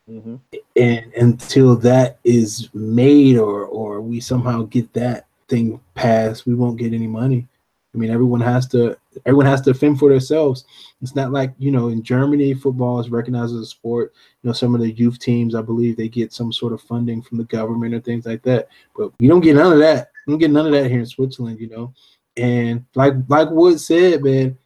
hmm 0.07 0.37
and 0.75 1.13
until 1.13 1.75
that 1.75 2.19
is 2.23 2.69
made 2.73 3.37
or 3.37 3.65
or 3.65 4.01
we 4.01 4.19
somehow 4.19 4.63
get 4.63 4.91
that 4.93 5.27
thing 5.47 5.79
passed, 5.93 6.45
we 6.45 6.55
won't 6.55 6.79
get 6.79 6.93
any 6.93 7.07
money. 7.07 7.47
I 7.95 7.97
mean, 7.97 8.09
everyone 8.09 8.41
has 8.41 8.67
to 8.67 8.97
everyone 9.25 9.45
has 9.45 9.61
to 9.61 9.73
fend 9.73 9.99
for 9.99 10.09
themselves. 10.09 10.65
It's 11.01 11.15
not 11.15 11.31
like 11.31 11.53
you 11.57 11.71
know 11.71 11.87
in 11.87 12.03
Germany, 12.03 12.53
football 12.53 12.99
is 12.99 13.09
recognized 13.09 13.55
as 13.55 13.61
a 13.61 13.65
sport. 13.65 14.13
You 14.43 14.49
know, 14.49 14.53
some 14.53 14.75
of 14.75 14.81
the 14.81 14.91
youth 14.91 15.17
teams, 15.17 15.55
I 15.55 15.61
believe, 15.61 15.95
they 15.95 16.09
get 16.09 16.33
some 16.33 16.51
sort 16.51 16.73
of 16.73 16.81
funding 16.81 17.21
from 17.21 17.37
the 17.37 17.45
government 17.45 17.93
or 17.93 18.01
things 18.01 18.25
like 18.25 18.43
that. 18.43 18.67
But 18.95 19.13
you 19.19 19.29
don't 19.29 19.39
get 19.39 19.55
none 19.55 19.71
of 19.71 19.79
that. 19.79 20.09
We 20.27 20.33
don't 20.33 20.39
get 20.39 20.51
none 20.51 20.65
of 20.65 20.73
that 20.73 20.91
here 20.91 20.99
in 20.99 21.05
Switzerland. 21.05 21.59
You 21.59 21.69
know, 21.69 21.93
and 22.35 22.83
like 22.95 23.13
like 23.29 23.49
Wood 23.49 23.79
said, 23.79 24.21
man, 24.21 24.57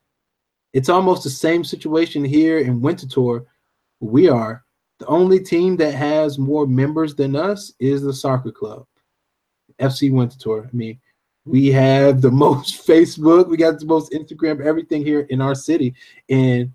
it's 0.73 0.89
almost 0.89 1.23
the 1.23 1.29
same 1.29 1.63
situation 1.63 2.25
here 2.25 2.57
in 2.57 2.81
Winterthur. 2.81 3.45
We 3.99 4.27
are 4.27 4.63
the 4.97 5.05
only 5.05 5.39
team 5.39 5.77
that 5.77 5.93
has 5.93 6.39
more 6.39 6.65
members 6.65 7.13
than 7.13 7.35
us 7.35 7.73
is 7.79 8.01
the 8.01 8.13
soccer 8.13 8.51
club, 8.51 8.87
FC 9.79 10.11
Winterthur. 10.11 10.65
I 10.65 10.75
mean, 10.75 10.99
we 11.49 11.67
have 11.71 12.21
the 12.21 12.31
most 12.45 12.85
Facebook, 12.87 13.47
we 13.47 13.57
got 13.57 13.79
the 13.79 13.85
most 13.85 14.11
Instagram, 14.11 14.61
everything 14.63 15.03
here 15.03 15.21
in 15.29 15.41
our 15.41 15.55
city, 15.55 15.93
and 16.29 16.71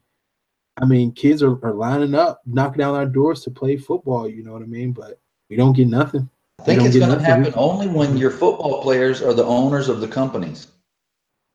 I 0.81 0.85
mean, 0.85 1.13
kids 1.13 1.41
are, 1.43 1.65
are 1.65 1.73
lining 1.73 2.15
up, 2.17 2.41
knocking 2.47 2.79
down 2.79 2.97
our 2.97 3.07
doors 3.07 3.43
to 3.45 3.51
play 3.51 3.77
football. 3.77 4.29
You 4.29 4.43
know 4.43 4.53
what 4.53 4.63
I 4.63 4.67
mean? 4.67 4.91
But 4.91 5.21
we 5.49 5.55
don't 5.55 5.73
get 5.73 5.87
nothing. 5.87 6.29
I 6.61 6.65
think 6.65 6.83
it's 6.83 6.97
going 6.97 7.11
to 7.11 7.17
nothing. 7.17 7.25
happen 7.27 7.53
only 7.57 7.87
when 7.87 8.17
your 8.17 8.33
football 8.33 8.83
players 8.83 9.23
are 9.23 9.33
the 9.33 9.45
owners 9.45 9.89
of 9.89 10.01
the 10.01 10.09
companies. 10.09 10.69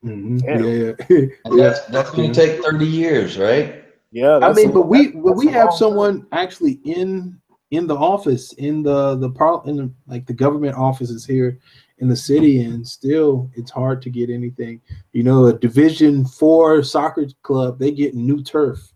Mhm. 0.06 0.42
Damn. 0.42 0.64
Yeah, 0.64 0.96
yeah. 1.10 1.26
And 1.46 1.60
that's 1.60 1.82
that's 1.88 2.12
going 2.12 2.32
to 2.32 2.34
take 2.48 2.64
30 2.64 2.86
years, 2.86 3.38
right? 3.38 3.84
Yeah, 4.12 4.38
I 4.42 4.54
mean, 4.54 4.70
a- 4.70 4.74
but 4.74 4.88
we 4.88 5.08
that- 5.08 5.22
but 5.22 5.34
we 5.34 5.48
have 5.48 5.70
long 5.70 5.78
someone 5.78 6.28
actually 6.32 6.80
in 6.86 7.40
in 7.72 7.86
the 7.88 7.96
office 7.96 8.54
in 8.54 8.82
the 8.84 9.16
the 9.16 9.30
par 9.30 9.62
in 9.66 9.76
the 9.76 9.92
like 10.08 10.26
the 10.26 10.34
government 10.34 10.76
offices 10.76 11.26
here 11.26 11.60
in 12.00 12.08
the 12.08 12.16
city, 12.16 12.62
and 12.62 12.88
still 12.88 13.50
it's 13.56 13.72
hard 13.72 14.02
to 14.02 14.10
get 14.10 14.30
anything. 14.30 14.82
You 15.14 15.24
know, 15.24 15.46
a 15.48 15.58
Division 15.58 16.26
Four 16.26 16.84
soccer 16.84 17.28
club 17.44 17.80
they 17.80 17.92
get 17.92 18.16
new 18.16 18.42
turf. 18.44 18.94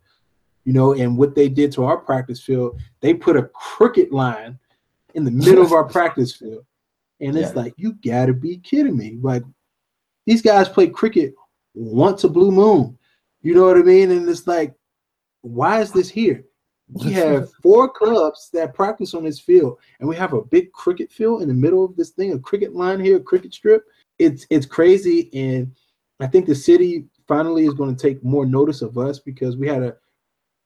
You 0.66 0.74
know, 0.74 0.94
and 0.94 1.18
what 1.18 1.36
they 1.36 1.50
did 1.50 1.72
to 1.74 1.84
our 1.84 1.98
practice 1.98 2.42
field, 2.42 2.80
they 3.02 3.14
put 3.14 3.36
a 3.36 3.50
cricket 3.54 4.14
line 4.14 4.58
in 5.14 5.26
the 5.26 5.32
middle 5.32 5.64
of 5.64 5.74
our 5.74 5.84
practice 5.98 6.34
field, 6.34 6.66
and 7.20 7.38
it's 7.38 7.50
Yeah. 7.54 7.62
like 7.62 7.74
you 7.78 7.94
got 7.94 8.28
to 8.28 8.34
be 8.34 8.58
kidding 8.58 8.98
me! 8.98 9.18
Like 9.22 9.44
these 10.26 10.42
guys 10.42 10.70
play 10.70 10.88
cricket 10.88 11.36
once 11.76 12.24
a 12.24 12.30
blue 12.30 12.52
moon. 12.52 12.98
You 13.42 13.56
know 13.56 13.66
what 13.66 13.78
I 13.78 13.82
mean? 13.82 14.12
And 14.12 14.28
it's 14.30 14.48
like 14.48 14.74
why 15.42 15.82
is 15.82 15.92
this 15.92 16.10
here? 16.10 16.46
We 16.94 17.12
have 17.14 17.52
four 17.62 17.90
clubs 17.90 18.50
that 18.54 18.76
practice 18.76 19.14
on 19.14 19.24
this 19.24 19.40
field, 19.40 19.80
and 20.00 20.08
we 20.08 20.16
have 20.16 20.34
a 20.34 20.44
big 20.44 20.72
cricket 20.74 21.12
field 21.12 21.42
in 21.42 21.48
the 21.48 21.54
middle 21.54 21.84
of 21.84 21.96
this 21.96 22.12
thing, 22.12 22.34
a 22.34 22.40
cricket 22.40 22.76
line 22.76 23.00
here, 23.00 23.18
a 23.18 23.22
cricket 23.22 23.54
strip. 23.54 23.84
It's 24.20 24.46
it's 24.50 24.66
crazy, 24.66 25.30
and 25.34 25.74
I 26.20 26.28
think 26.28 26.46
the 26.46 26.56
city 26.56 27.06
finally 27.28 27.66
is 27.66 27.74
going 27.74 27.96
to 27.96 28.02
take 28.02 28.24
more 28.24 28.46
notice 28.46 28.82
of 28.82 28.98
us 28.98 29.18
because 29.20 29.58
we 29.58 29.68
had 29.68 29.82
a, 29.82 29.96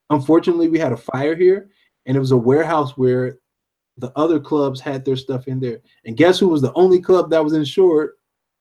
unfortunately, 0.10 0.68
we 0.68 0.80
had 0.80 0.92
a 0.92 0.98
fire 0.98 1.36
here, 1.36 1.70
and 2.06 2.18
it 2.18 2.20
was 2.20 2.32
a 2.32 2.38
warehouse 2.38 2.98
where 2.98 3.40
the 3.98 4.12
other 4.18 4.40
clubs 4.40 4.82
had 4.82 5.06
their 5.06 5.16
stuff 5.16 5.48
in 5.48 5.60
there, 5.60 5.80
and 6.06 6.18
guess 6.18 6.40
who 6.40 6.50
was 6.50 6.62
the 6.62 6.74
only 6.74 7.02
club 7.02 7.30
that 7.30 7.44
was 7.44 7.54
insured? 7.54 8.12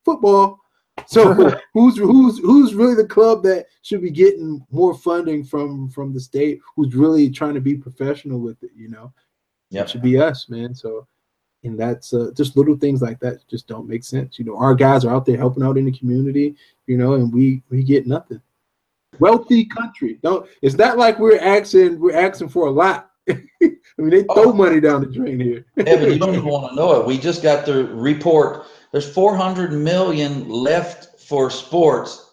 Football. 0.04 0.60
So 1.06 1.34
who's 1.74 1.96
who's 1.98 2.38
who's 2.38 2.74
really 2.74 2.94
the 2.94 3.06
club 3.06 3.42
that 3.44 3.66
should 3.82 4.02
be 4.02 4.10
getting 4.10 4.64
more 4.70 4.94
funding 4.94 5.44
from 5.44 5.90
from 5.90 6.12
the 6.12 6.20
state? 6.20 6.60
Who's 6.74 6.94
really 6.94 7.30
trying 7.30 7.54
to 7.54 7.60
be 7.60 7.76
professional 7.76 8.40
with 8.40 8.62
it? 8.62 8.70
You 8.74 8.88
know, 8.88 9.12
Yep. 9.70 9.84
it 9.84 9.90
should 9.90 10.02
be 10.02 10.18
us, 10.18 10.48
man. 10.48 10.74
So, 10.74 11.06
and 11.64 11.78
that's 11.78 12.14
uh, 12.14 12.30
just 12.36 12.56
little 12.56 12.76
things 12.76 13.02
like 13.02 13.18
that 13.20 13.46
just 13.48 13.66
don't 13.66 13.88
make 13.88 14.04
sense. 14.04 14.38
You 14.38 14.44
know, 14.44 14.56
our 14.56 14.74
guys 14.74 15.04
are 15.04 15.14
out 15.14 15.26
there 15.26 15.36
helping 15.36 15.62
out 15.62 15.76
in 15.78 15.84
the 15.84 15.92
community. 15.92 16.54
You 16.86 16.96
know, 16.98 17.14
and 17.14 17.32
we 17.32 17.62
we 17.70 17.82
get 17.82 18.06
nothing. 18.06 18.40
Wealthy 19.18 19.64
country, 19.64 20.18
don't. 20.22 20.46
It's 20.62 20.74
not 20.76 20.98
like 20.98 21.18
we're 21.18 21.38
asking 21.38 21.98
we're 22.00 22.16
asking 22.16 22.50
for 22.50 22.66
a 22.66 22.70
lot. 22.70 23.10
I 23.30 24.02
mean, 24.02 24.10
they 24.10 24.22
throw 24.24 24.50
Oh. 24.50 24.52
money 24.52 24.78
down 24.78 25.00
the 25.00 25.06
drain 25.06 25.40
here. 25.40 25.64
Evan, 25.78 26.12
you 26.12 26.18
don't 26.18 26.34
even 26.34 26.44
want 26.44 26.70
to 26.70 26.76
know 26.76 27.00
it. 27.00 27.06
We 27.06 27.16
just 27.16 27.42
got 27.42 27.64
the 27.64 27.86
report 27.86 28.66
There's 28.96 29.12
400 29.12 29.74
million 29.74 30.48
left 30.48 31.20
for 31.20 31.50
sports 31.50 32.30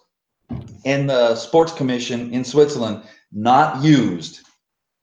in 0.86 1.08
the 1.08 1.36
sports 1.36 1.74
commission 1.74 2.32
in 2.32 2.42
Switzerland, 2.42 3.02
not 3.32 3.84
used. 3.84 4.40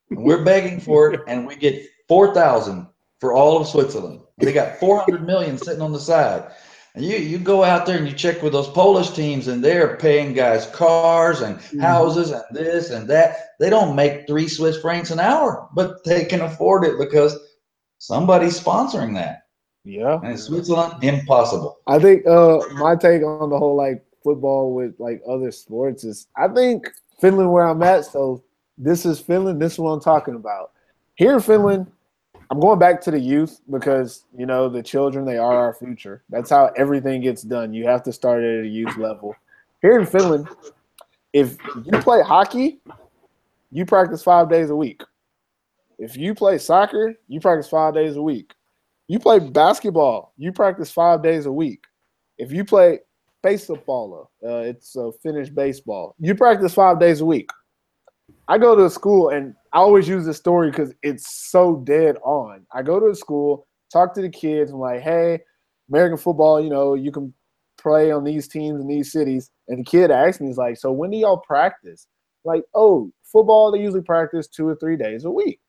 And 0.10 0.24
we're 0.24 0.44
begging 0.44 0.80
for 0.80 1.14
it, 1.14 1.22
and 1.28 1.46
we 1.46 1.56
get 1.56 1.86
4,000 2.08 2.88
for 3.20 3.34
all 3.34 3.62
of 3.62 3.68
Switzerland. 3.68 4.22
They 4.40 4.54
got 4.54 4.80
400 4.80 5.24
million 5.24 5.56
sitting 5.60 5.84
on 5.84 5.92
the 5.92 6.00
side. 6.00 6.52
And 6.96 7.06
you, 7.06 7.18
you 7.18 7.38
go 7.38 7.64
out 7.64 7.86
there 7.86 8.00
and 8.00 8.08
you 8.08 8.16
check 8.16 8.42
with 8.42 8.54
those 8.54 8.70
Polish 8.70 9.12
teams, 9.12 9.48
and 9.48 9.64
they're 9.64 9.98
paying 9.98 10.34
guys 10.34 10.66
cars 10.66 11.42
and 11.42 11.58
mm-hmm. 11.58 11.80
houses 11.80 12.32
and 12.32 12.44
this 12.50 12.90
and 12.90 13.08
that. 13.12 13.50
They 13.60 13.70
don't 13.70 13.96
make 13.96 14.26
three 14.26 14.48
Swiss 14.48 14.82
francs 14.82 15.12
an 15.12 15.20
hour, 15.20 15.70
but 15.76 16.04
they 16.06 16.26
can 16.26 16.42
afford 16.42 16.86
it 16.86 16.98
because 16.98 17.38
somebody's 18.00 18.60
sponsoring 18.60 19.14
that. 19.14 19.42
Yeah. 19.84 20.20
And 20.22 20.32
in 20.32 20.38
Switzerland, 20.38 21.04
impossible. 21.04 21.80
I 21.88 22.00
think 22.00 22.26
uh 22.28 22.60
my 22.74 22.96
take 22.96 23.24
on 23.24 23.50
the 23.50 23.58
whole 23.58 23.76
like 23.76 24.04
football 24.24 24.74
with 24.74 24.94
like 25.00 25.22
other 25.28 25.52
sports 25.52 26.04
is 26.04 26.28
I 26.36 26.48
think 26.48 26.88
Finland 27.20 27.52
where 27.52 27.66
I'm 27.66 27.82
at, 27.84 28.06
so 28.06 28.44
this 28.78 29.06
is 29.06 29.20
Finland, 29.20 29.62
this 29.62 29.74
is 29.74 29.80
what 29.80 29.92
I'm 29.92 30.02
talking 30.02 30.36
about. 30.36 30.72
Here 31.16 31.34
in 31.34 31.40
Finland, 31.40 31.92
I'm 32.50 32.60
going 32.60 32.80
back 32.80 33.00
to 33.02 33.12
the 33.12 33.20
youth 33.20 33.62
because 33.70 34.26
you 34.38 34.46
know 34.46 34.70
the 34.70 34.84
children 34.84 35.26
they 35.26 35.38
are 35.38 35.56
our 35.56 35.74
future. 35.74 36.24
That's 36.30 36.50
how 36.50 36.72
everything 36.76 37.22
gets 37.22 37.42
done. 37.42 37.74
You 37.74 37.88
have 37.88 38.04
to 38.04 38.14
start 38.14 38.44
at 38.44 38.66
a 38.66 38.68
youth 38.68 38.98
level. 38.98 39.36
Here 39.82 40.00
in 40.00 40.06
Finland, 40.06 40.48
if 41.34 41.58
you 41.86 41.92
play 42.00 42.22
hockey, 42.22 42.82
you 43.72 43.86
practice 43.86 44.22
five 44.22 44.50
days 44.50 44.70
a 44.70 44.76
week. 44.76 45.02
If 45.98 46.18
you 46.18 46.36
play 46.36 46.58
soccer, 46.58 47.16
you 47.28 47.40
practice 47.40 47.70
five 47.70 47.94
days 47.94 48.16
a 48.16 48.22
week. 48.22 48.54
You 49.12 49.20
play 49.20 49.40
basketball, 49.40 50.34
you 50.38 50.54
practice 50.54 50.90
five 50.90 51.22
days 51.22 51.46
a 51.46 51.52
week. 51.52 51.84
If 52.38 52.54
you 52.54 52.64
play 52.64 53.00
baseball, 53.44 54.32
uh, 54.42 54.60
it's 54.60 54.96
uh, 54.96 55.12
Finnish 55.22 55.50
baseball, 55.50 56.16
you 56.18 56.34
practice 56.34 56.74
five 56.74 56.98
days 56.98 57.20
a 57.20 57.26
week. 57.26 57.50
I 58.48 58.58
go 58.58 58.74
to 58.74 58.86
a 58.86 58.90
school 58.90 59.28
and 59.28 59.54
I 59.74 59.80
always 59.80 60.08
use 60.08 60.26
this 60.26 60.38
story 60.38 60.72
because 60.72 60.94
it's 61.04 61.50
so 61.50 61.84
dead 61.84 62.16
on. 62.24 62.66
I 62.72 62.84
go 62.84 63.02
to 63.02 63.08
a 63.08 63.16
school, 63.16 63.68
talk 63.92 64.14
to 64.14 64.22
the 64.22 64.30
kids, 64.30 64.72
I'm 64.72 64.80
like, 64.80 65.02
hey, 65.02 65.42
American 65.90 66.18
football, 66.18 66.64
you 66.64 66.70
know, 66.70 66.94
you 66.94 67.12
can 67.12 67.34
play 67.78 68.14
on 68.14 68.24
these 68.24 68.48
teams 68.48 68.80
in 68.80 68.88
these 68.88 69.12
cities. 69.12 69.52
And 69.68 69.80
the 69.80 69.84
kid 69.84 70.10
asks 70.10 70.40
me, 70.40 70.48
he's 70.48 70.58
like, 70.58 70.78
so 70.78 70.90
when 70.90 71.12
do 71.12 71.18
y'all 71.18 71.44
practice? 71.46 72.08
Like, 72.46 72.64
oh, 72.74 73.12
football, 73.24 73.74
they 73.74 73.82
usually 73.82 74.04
practice 74.04 74.48
two 74.48 74.70
or 74.70 74.78
three 74.78 74.96
days 74.96 75.26
a 75.26 75.32
week. 75.32 75.60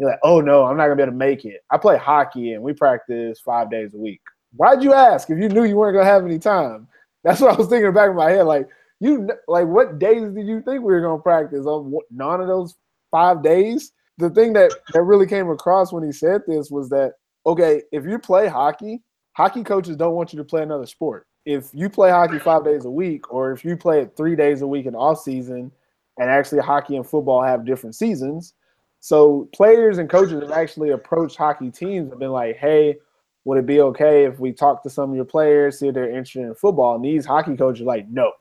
You're 0.00 0.08
like, 0.08 0.18
oh 0.22 0.40
no, 0.40 0.64
I'm 0.64 0.78
not 0.78 0.84
gonna 0.84 0.96
be 0.96 1.02
able 1.02 1.12
to 1.12 1.18
make 1.18 1.44
it. 1.44 1.62
I 1.70 1.76
play 1.76 1.98
hockey 1.98 2.54
and 2.54 2.62
we 2.62 2.72
practice 2.72 3.38
five 3.38 3.70
days 3.70 3.92
a 3.92 3.98
week. 3.98 4.22
Why'd 4.56 4.82
you 4.82 4.94
ask 4.94 5.28
if 5.28 5.38
you 5.38 5.50
knew 5.50 5.64
you 5.64 5.76
weren't 5.76 5.94
gonna 5.94 6.06
have 6.06 6.24
any 6.24 6.38
time? 6.38 6.88
That's 7.22 7.38
what 7.38 7.52
I 7.52 7.56
was 7.58 7.68
thinking 7.68 7.86
in 7.86 7.92
back 7.92 8.08
of 8.08 8.16
my 8.16 8.30
head. 8.30 8.44
Like, 8.44 8.66
you 9.00 9.28
like 9.46 9.66
what 9.66 9.98
days 9.98 10.32
did 10.32 10.46
you 10.46 10.62
think 10.62 10.82
we 10.82 10.94
were 10.94 11.02
gonna 11.02 11.20
practice 11.20 11.66
on 11.66 11.92
none 12.10 12.40
of 12.40 12.48
those 12.48 12.76
five 13.10 13.42
days? 13.42 13.92
The 14.16 14.30
thing 14.30 14.54
that 14.54 14.72
that 14.94 15.02
really 15.02 15.26
came 15.26 15.50
across 15.50 15.92
when 15.92 16.02
he 16.02 16.12
said 16.12 16.40
this 16.46 16.70
was 16.70 16.88
that 16.88 17.12
okay, 17.44 17.82
if 17.92 18.06
you 18.06 18.18
play 18.18 18.48
hockey, 18.48 19.02
hockey 19.32 19.62
coaches 19.62 19.96
don't 19.96 20.14
want 20.14 20.32
you 20.32 20.38
to 20.38 20.44
play 20.44 20.62
another 20.62 20.86
sport. 20.86 21.26
If 21.44 21.68
you 21.74 21.90
play 21.90 22.08
hockey 22.08 22.38
five 22.38 22.64
days 22.64 22.86
a 22.86 22.90
week, 22.90 23.30
or 23.30 23.52
if 23.52 23.66
you 23.66 23.76
play 23.76 24.00
it 24.00 24.16
three 24.16 24.34
days 24.34 24.62
a 24.62 24.66
week 24.66 24.86
in 24.86 24.94
off 24.94 25.20
season, 25.20 25.70
and 26.18 26.30
actually 26.30 26.62
hockey 26.62 26.96
and 26.96 27.06
football 27.06 27.42
have 27.42 27.66
different 27.66 27.96
seasons, 27.96 28.54
so 29.00 29.48
players 29.52 29.98
and 29.98 30.08
coaches 30.08 30.40
have 30.40 30.52
actually 30.52 30.90
approached 30.90 31.36
hockey 31.36 31.70
teams 31.70 32.10
and 32.10 32.20
been 32.20 32.30
like, 32.30 32.56
"Hey, 32.56 32.98
would 33.44 33.58
it 33.58 33.66
be 33.66 33.80
okay 33.80 34.24
if 34.24 34.38
we 34.38 34.52
talk 34.52 34.82
to 34.82 34.90
some 34.90 35.10
of 35.10 35.16
your 35.16 35.24
players, 35.24 35.78
see 35.78 35.88
if 35.88 35.94
they're 35.94 36.10
interested 36.10 36.42
in 36.42 36.54
football?" 36.54 36.94
And 36.94 37.04
these 37.04 37.24
hockey 37.26 37.56
coaches 37.56 37.82
are 37.82 37.86
like, 37.86 38.08
"No, 38.08 38.32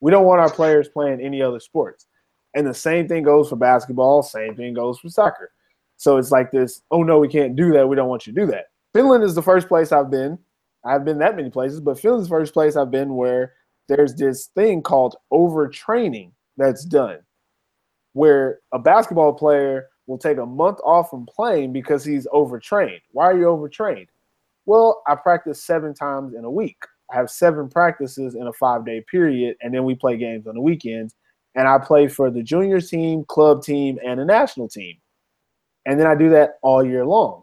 we 0.00 0.10
don't 0.10 0.24
want 0.24 0.40
our 0.40 0.50
players 0.50 0.88
playing 0.88 1.20
any 1.20 1.42
other 1.42 1.60
sports." 1.60 2.06
And 2.54 2.66
the 2.66 2.74
same 2.74 3.06
thing 3.06 3.22
goes 3.22 3.50
for 3.50 3.56
basketball. 3.56 4.22
Same 4.22 4.56
thing 4.56 4.72
goes 4.72 4.98
for 4.98 5.10
soccer. 5.10 5.52
So 5.98 6.16
it's 6.16 6.30
like 6.30 6.50
this. 6.50 6.82
Oh 6.90 7.02
no, 7.02 7.18
we 7.18 7.28
can't 7.28 7.54
do 7.54 7.72
that. 7.72 7.86
We 7.86 7.96
don't 7.96 8.08
want 8.08 8.26
you 8.26 8.32
to 8.32 8.40
do 8.40 8.46
that. 8.46 8.66
Finland 8.94 9.24
is 9.24 9.34
the 9.34 9.42
first 9.42 9.68
place 9.68 9.92
I've 9.92 10.10
been. 10.10 10.38
I've 10.84 11.04
been 11.04 11.18
that 11.18 11.36
many 11.36 11.50
places, 11.50 11.80
but 11.80 11.98
Finland's 11.98 12.28
the 12.28 12.34
first 12.34 12.54
place 12.54 12.76
I've 12.76 12.90
been 12.90 13.16
where 13.16 13.52
there's 13.88 14.14
this 14.14 14.46
thing 14.54 14.82
called 14.82 15.16
overtraining 15.32 16.30
that's 16.56 16.84
done, 16.84 17.18
where 18.14 18.60
a 18.72 18.78
basketball 18.78 19.34
player 19.34 19.88
will 20.06 20.18
take 20.18 20.38
a 20.38 20.46
month 20.46 20.78
off 20.84 21.10
from 21.10 21.26
playing 21.26 21.72
because 21.72 22.04
he's 22.04 22.26
overtrained. 22.32 23.00
Why 23.12 23.24
are 23.26 23.38
you 23.38 23.48
overtrained? 23.48 24.08
Well, 24.64 25.02
I 25.06 25.14
practice 25.14 25.62
seven 25.62 25.94
times 25.94 26.34
in 26.34 26.44
a 26.44 26.50
week. 26.50 26.78
I 27.10 27.16
have 27.16 27.30
seven 27.30 27.68
practices 27.68 28.34
in 28.34 28.46
a 28.46 28.52
five 28.52 28.84
day 28.84 29.04
period, 29.10 29.56
and 29.62 29.72
then 29.72 29.84
we 29.84 29.94
play 29.94 30.16
games 30.16 30.46
on 30.46 30.54
the 30.54 30.60
weekends. 30.60 31.14
And 31.54 31.66
I 31.66 31.78
play 31.78 32.08
for 32.08 32.30
the 32.30 32.42
junior 32.42 32.80
team, 32.80 33.24
club 33.24 33.62
team, 33.62 33.98
and 34.04 34.20
the 34.20 34.24
national 34.24 34.68
team. 34.68 34.96
And 35.86 35.98
then 35.98 36.06
I 36.06 36.14
do 36.14 36.28
that 36.30 36.58
all 36.62 36.84
year 36.84 37.06
long 37.06 37.42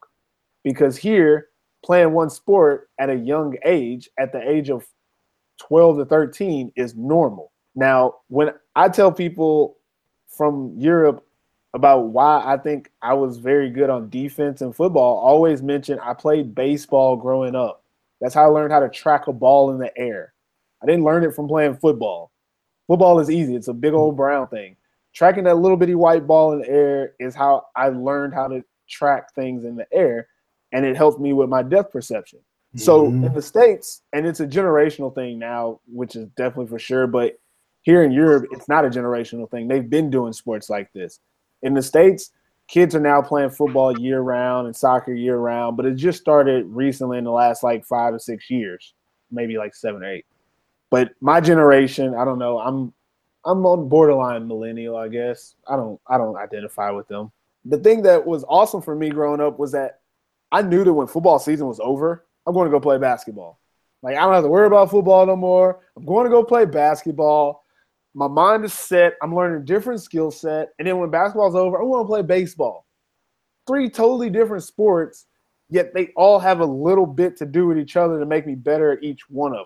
because 0.63 0.97
here, 0.97 1.47
playing 1.83 2.11
one 2.13 2.29
sport 2.29 2.89
at 2.99 3.09
a 3.09 3.15
young 3.15 3.57
age, 3.65 4.09
at 4.19 4.31
the 4.31 4.47
age 4.47 4.69
of 4.69 4.85
12 5.59 5.97
to 5.97 6.05
13, 6.05 6.71
is 6.75 6.95
normal. 6.95 7.51
Now, 7.75 8.15
when 8.27 8.51
I 8.75 8.89
tell 8.89 9.11
people 9.11 9.77
from 10.27 10.73
Europe 10.77 11.25
about 11.73 12.09
why 12.09 12.41
I 12.45 12.57
think 12.57 12.91
I 13.01 13.13
was 13.13 13.37
very 13.37 13.69
good 13.69 13.89
on 13.89 14.09
defense 14.09 14.61
and 14.61 14.75
football, 14.75 15.17
always 15.17 15.63
mention 15.63 15.99
I 15.99 16.13
played 16.13 16.53
baseball 16.53 17.15
growing 17.15 17.55
up. 17.55 17.83
That's 18.21 18.35
how 18.35 18.43
I 18.43 18.47
learned 18.47 18.71
how 18.71 18.79
to 18.79 18.89
track 18.89 19.27
a 19.27 19.33
ball 19.33 19.71
in 19.71 19.79
the 19.79 19.95
air. 19.97 20.33
I 20.81 20.85
didn't 20.85 21.03
learn 21.03 21.23
it 21.23 21.33
from 21.33 21.47
playing 21.47 21.77
football. 21.77 22.31
Football 22.87 23.19
is 23.19 23.31
easy, 23.31 23.55
it's 23.55 23.69
a 23.69 23.73
big 23.73 23.93
old 23.93 24.15
brown 24.15 24.47
thing. 24.47 24.75
Tracking 25.13 25.43
that 25.45 25.57
little 25.57 25.77
bitty 25.77 25.95
white 25.95 26.27
ball 26.27 26.53
in 26.53 26.59
the 26.59 26.69
air 26.69 27.13
is 27.19 27.33
how 27.35 27.65
I 27.75 27.89
learned 27.89 28.33
how 28.33 28.47
to 28.47 28.63
track 28.87 29.33
things 29.33 29.63
in 29.63 29.75
the 29.75 29.87
air, 29.93 30.27
and 30.71 30.85
it 30.85 30.97
helped 30.97 31.19
me 31.19 31.33
with 31.33 31.49
my 31.49 31.63
depth 31.63 31.91
perception. 31.91 32.39
So 32.75 33.11
Mhm. 33.11 33.27
in 33.27 33.33
the 33.33 33.41
States, 33.41 34.01
and 34.13 34.25
it's 34.25 34.39
a 34.39 34.47
generational 34.47 35.13
thing 35.13 35.37
now, 35.37 35.79
which 35.91 36.15
is 36.15 36.27
definitely 36.29 36.67
for 36.67 36.79
sure, 36.79 37.05
but 37.07 37.37
here 37.81 38.03
in 38.03 38.11
Europe, 38.11 38.47
it's 38.51 38.67
not 38.67 38.85
a 38.85 38.89
generational 38.89 39.49
thing. 39.49 39.67
They've 39.67 39.87
been 39.87 40.09
doing 40.09 40.33
sports 40.33 40.69
like 40.69 40.91
this. 40.93 41.19
In 41.63 41.73
the 41.73 41.81
States, 41.81 42.31
kids 42.67 42.95
are 42.95 42.99
now 42.99 43.21
playing 43.21 43.49
football 43.49 43.97
year 43.99 44.21
round 44.21 44.67
and 44.67 44.75
soccer 44.75 45.13
year 45.13 45.37
round, 45.37 45.77
but 45.77 45.85
it 45.85 45.95
just 45.95 46.19
started 46.19 46.65
recently 46.67 47.17
in 47.17 47.23
the 47.23 47.31
last 47.31 47.63
like 47.63 47.85
five 47.85 48.13
or 48.13 48.19
six 48.19 48.49
years, 48.49 48.93
maybe 49.31 49.57
like 49.57 49.75
seven 49.75 50.03
or 50.03 50.09
eight. 50.09 50.25
But 50.89 51.11
my 51.21 51.41
generation, 51.41 52.13
I 52.15 52.25
don't 52.25 52.39
know. 52.39 52.59
I'm 52.59 52.93
I'm 53.45 53.65
on 53.65 53.89
borderline 53.89 54.47
millennial, 54.47 54.95
I 54.95 55.07
guess. 55.07 55.55
I 55.67 55.75
don't 55.75 55.99
I 56.07 56.17
don't 56.17 56.37
identify 56.37 56.91
with 56.91 57.07
them. 57.07 57.31
The 57.65 57.77
thing 57.77 58.03
that 58.03 58.25
was 58.25 58.45
awesome 58.47 58.81
for 58.81 58.95
me 58.95 59.09
growing 59.09 59.41
up 59.41 59.57
was 59.57 59.71
that 59.71 60.01
I 60.51 60.61
knew 60.61 60.83
that 60.83 60.93
when 60.93 61.07
football 61.07 61.39
season 61.39 61.67
was 61.67 61.79
over, 61.79 62.25
I'm 62.45 62.53
going 62.53 62.65
to 62.65 62.71
go 62.71 62.79
play 62.79 62.97
basketball. 62.97 63.59
Like 64.01 64.17
I 64.17 64.21
don't 64.21 64.33
have 64.33 64.43
to 64.43 64.49
worry 64.49 64.67
about 64.67 64.91
football 64.91 65.25
no 65.25 65.35
more. 65.35 65.79
I'm 65.97 66.05
going 66.05 66.25
to 66.25 66.29
go 66.29 66.43
play 66.43 66.65
basketball. 66.65 67.62
My 68.15 68.27
mind 68.27 68.63
is 68.63 68.73
set. 68.73 69.13
I'm 69.21 69.35
learning 69.35 69.61
a 69.61 69.65
different 69.65 70.01
skill 70.01 70.29
set. 70.29 70.69
And 70.77 70.87
then 70.87 70.99
when 70.99 71.09
basketball's 71.09 71.55
over, 71.55 71.79
I 71.79 71.83
want 71.83 72.03
to 72.03 72.07
play 72.07 72.21
baseball. 72.21 72.85
Three 73.65 73.89
totally 73.89 74.29
different 74.29 74.63
sports, 74.63 75.25
yet 75.69 75.93
they 75.93 76.09
all 76.15 76.37
have 76.37 76.59
a 76.59 76.65
little 76.65 77.07
bit 77.07 77.37
to 77.37 77.45
do 77.45 77.67
with 77.67 77.77
each 77.77 77.95
other 77.95 78.19
to 78.19 78.25
make 78.25 78.45
me 78.45 78.55
better 78.55 78.91
at 78.91 79.03
each 79.03 79.21
one 79.29 79.53
of 79.53 79.65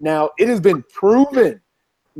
Now, 0.00 0.30
it 0.38 0.48
has 0.48 0.60
been 0.60 0.82
proven. 0.92 1.60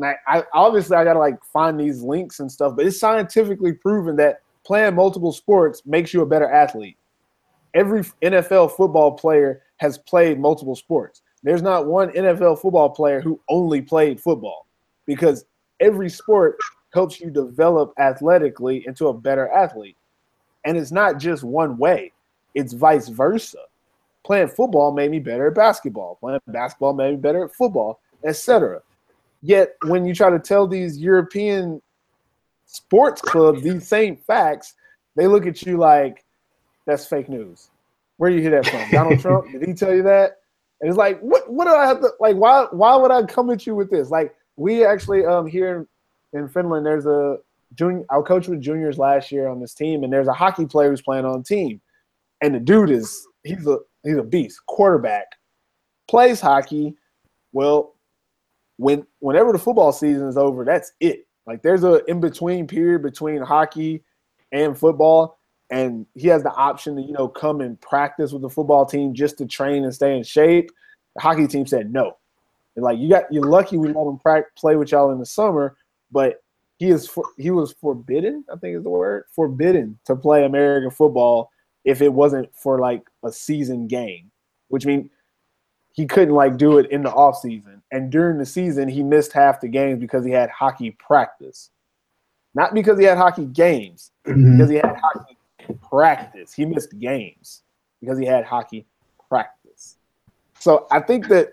I, 0.03 0.15
I 0.27 0.45
obviously 0.55 0.97
I 0.97 1.05
gotta 1.05 1.19
like 1.19 1.45
find 1.53 1.79
these 1.79 2.01
links 2.01 2.41
and 2.41 2.51
stuff, 2.51 2.75
but 2.77 2.87
it's 2.87 2.99
scientifically 2.99 3.73
proven 3.73 4.17
that 4.17 4.41
playing 4.65 4.95
multiple 4.95 5.33
sports 5.33 5.83
makes 5.85 6.15
you 6.15 6.23
a 6.23 6.27
better 6.27 6.51
athlete. 6.51 6.97
Every 7.75 8.03
NFL 8.23 8.75
football 8.77 9.13
player 9.13 9.63
has 9.79 9.99
played 9.99 10.39
multiple 10.39 10.77
sports. 10.77 11.21
There's 11.43 11.61
not 11.61 11.87
one 11.87 12.11
NFL 12.11 12.61
football 12.61 12.89
player 12.89 13.21
who 13.21 13.41
only 13.49 13.83
played 13.83 14.21
football 14.21 14.67
because 15.15 15.45
every 15.79 16.09
sport 16.09 16.57
helps 16.95 17.21
you 17.21 17.31
develop 17.31 17.93
athletically 17.99 18.87
into 18.87 19.09
a 19.09 19.15
better 19.15 19.51
athlete. 19.51 19.97
And 20.65 20.79
it's 20.79 20.91
not 20.91 21.19
just 21.19 21.43
one 21.43 21.77
way, 21.77 22.13
it's 22.55 22.73
vice 22.73 23.09
versa. 23.09 23.59
Playing 24.25 24.49
football 24.49 24.93
made 24.93 25.11
me 25.11 25.19
better 25.19 25.49
at 25.49 25.55
basketball, 25.55 26.17
playing 26.21 26.41
basketball 26.47 26.95
made 26.95 27.11
me 27.11 27.17
better 27.17 27.45
at 27.45 27.55
football, 27.55 28.01
etc. 28.25 28.81
Yet 29.43 29.75
when 29.85 30.07
you 30.07 30.15
try 30.15 30.31
to 30.31 30.39
tell 30.39 30.67
these 30.67 30.97
European 30.99 31.83
sports 32.65 33.21
clubs 33.21 33.63
these 33.63 33.87
same 33.87 34.17
facts, 34.17 34.75
they 35.15 35.27
look 35.27 35.47
at 35.47 35.63
you 35.63 35.77
like 35.77 36.25
that's 36.87 37.05
fake 37.05 37.29
news. 37.29 37.69
Where 38.17 38.31
do 38.31 38.37
you 38.37 38.43
hear 38.43 38.63
that 38.63 38.67
from? 38.67 38.91
Donald 38.91 39.21
Trump? 39.21 39.51
Did 39.53 39.67
he 39.67 39.75
tell 39.75 39.95
you 39.95 40.05
that? 40.05 40.39
And 40.81 40.89
it's 40.89 40.97
like, 40.97 41.21
what 41.21 41.51
what 41.53 41.67
do 41.67 41.75
I 41.75 41.87
have 41.87 42.01
to 42.01 42.11
like 42.21 42.37
why 42.37 42.67
why 42.71 42.97
would 42.97 43.11
I 43.11 43.25
come 43.25 43.51
at 43.51 43.67
you 43.67 43.75
with 43.75 43.91
this? 43.91 44.11
Like 44.11 44.35
we 44.57 44.85
actually 44.85 45.25
um 45.25 45.47
here 45.47 45.87
in 46.33 46.49
Finland 46.49 46.87
there's 46.87 47.07
a 47.07 47.39
junior 47.75 48.05
I 48.11 48.21
coached 48.23 48.49
with 48.49 48.61
juniors 48.61 48.99
last 48.99 49.33
year 49.33 49.49
on 49.49 49.61
this 49.61 49.75
team 49.75 50.05
and 50.05 50.13
there's 50.13 50.29
a 50.29 50.33
hockey 50.33 50.67
player 50.67 50.91
who's 50.91 51.03
playing 51.03 51.25
on 51.25 51.39
the 51.39 51.45
team. 51.45 51.81
And 52.41 52.55
the 52.55 52.61
dude 52.61 52.91
is 52.91 53.27
he's 53.45 53.67
a 53.67 53.79
he's 54.03 54.17
a 54.17 54.23
beast, 54.23 54.61
quarterback, 54.67 55.27
plays 56.09 56.41
hockey. 56.41 56.97
Well, 57.53 57.95
when 58.77 59.07
whenever 59.21 59.53
the 59.53 59.59
football 59.59 59.93
season 59.93 60.27
is 60.29 60.37
over, 60.37 60.65
that's 60.65 60.93
it. 61.01 61.27
Like 61.47 61.63
there's 61.63 61.85
a 61.85 62.05
in 62.07 62.21
between 62.21 62.67
period 62.67 63.03
between 63.03 63.43
hockey 63.43 64.03
and 64.51 64.79
football, 64.79 65.39
and 65.71 66.07
he 66.15 66.29
has 66.29 66.43
the 66.43 66.53
option 66.53 66.97
to 66.97 67.03
you 67.03 67.13
know 67.13 67.29
come 67.29 67.61
and 67.61 67.81
practice 67.81 68.33
with 68.33 68.43
the 68.43 68.51
football 68.51 68.85
team 68.85 69.15
just 69.15 69.39
to 69.39 69.47
train 69.47 69.85
and 69.85 69.95
stay 69.95 70.17
in 70.17 70.25
shape. 70.25 70.71
The 71.15 71.23
hockey 71.23 71.47
team 71.47 71.67
said 71.67 71.93
no. 71.93 72.17
And 72.77 72.85
like 72.85 72.99
you 72.99 73.09
got 73.09 73.33
you're 73.33 73.45
lucky 73.45 73.77
we 73.77 73.89
let 73.89 74.07
him 74.07 74.19
play 74.57 74.77
with 74.77 74.93
y'all 74.93 75.13
in 75.13 75.19
the 75.19 75.27
summer, 75.27 75.77
but 76.11 76.43
he 76.79 76.91
is 76.91 77.07
for, 77.07 77.25
he 77.37 77.51
was 77.51 77.73
forbidden. 77.73 78.45
I 78.53 78.57
think 78.57 78.77
is 78.77 78.83
the 78.83 78.91
word 78.91 79.25
forbidden 79.31 79.99
to 80.07 80.17
play 80.17 80.45
American 80.45 80.91
football 80.91 81.51
if 81.85 82.01
it 82.01 82.13
wasn't 82.13 82.49
for 82.55 82.79
like 82.79 83.03
a 83.25 83.33
season 83.33 83.87
game, 83.87 84.31
which 84.69 84.87
means 84.87 85.11
he 85.93 86.07
couldn't 86.07 86.35
like 86.35 86.57
do 86.57 86.79
it 86.79 86.91
in 86.91 87.03
the 87.03 87.11
off 87.11 87.39
season. 87.39 87.83
And 87.93 88.11
during 88.11 88.39
the 88.39 88.47
season, 88.47 88.89
he 88.89 89.03
missed 89.03 89.33
half 89.33 89.61
the 89.61 89.69
games 89.69 90.01
because 90.01 90.25
he 90.25 90.31
had 90.31 90.49
hockey 90.49 90.93
practice, 90.93 91.71
not 92.55 92.73
because 92.73 92.99
he 92.99 93.05
had 93.05 93.19
hockey 93.19 93.45
games, 93.47 94.11
Mhm. 94.25 94.53
because 94.53 94.71
he 94.71 94.77
had 94.77 94.97
hockey 94.97 95.37
practice. 95.89 96.55
He 96.55 96.65
missed 96.65 96.99
games 96.99 97.63
because 98.01 98.19
he 98.19 98.25
had 98.25 98.45
hockey 98.45 98.87
practice. 99.29 99.99
So 100.59 100.87
I 100.91 101.01
think 101.01 101.29
that 101.29 101.53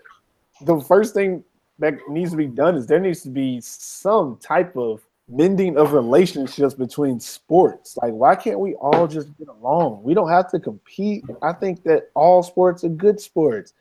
the 0.62 0.80
first 0.80 1.14
thing 1.14 1.44
that 1.78 1.94
needs 2.08 2.30
to 2.32 2.36
be 2.36 2.46
done 2.46 2.76
is 2.76 2.86
there 2.86 3.00
needs 3.00 3.22
to 3.22 3.30
be 3.30 3.60
some 3.62 4.36
type 4.38 4.76
of 4.76 5.00
mending 5.28 5.78
of 5.78 5.92
relationships 5.92 6.74
between 6.74 7.20
sports. 7.20 7.96
Like, 8.02 8.12
why 8.12 8.34
can't 8.34 8.58
we 8.58 8.74
all 8.74 9.06
just 9.06 9.28
get 9.38 9.48
along? 9.48 10.02
We 10.02 10.14
don't 10.14 10.28
have 10.28 10.50
to 10.50 10.60
compete. 10.60 11.24
I 11.42 11.52
think 11.52 11.82
that 11.84 12.10
all 12.14 12.42
sports 12.42 12.84
are 12.84 12.88
good 12.88 13.20
sports. 13.20 13.72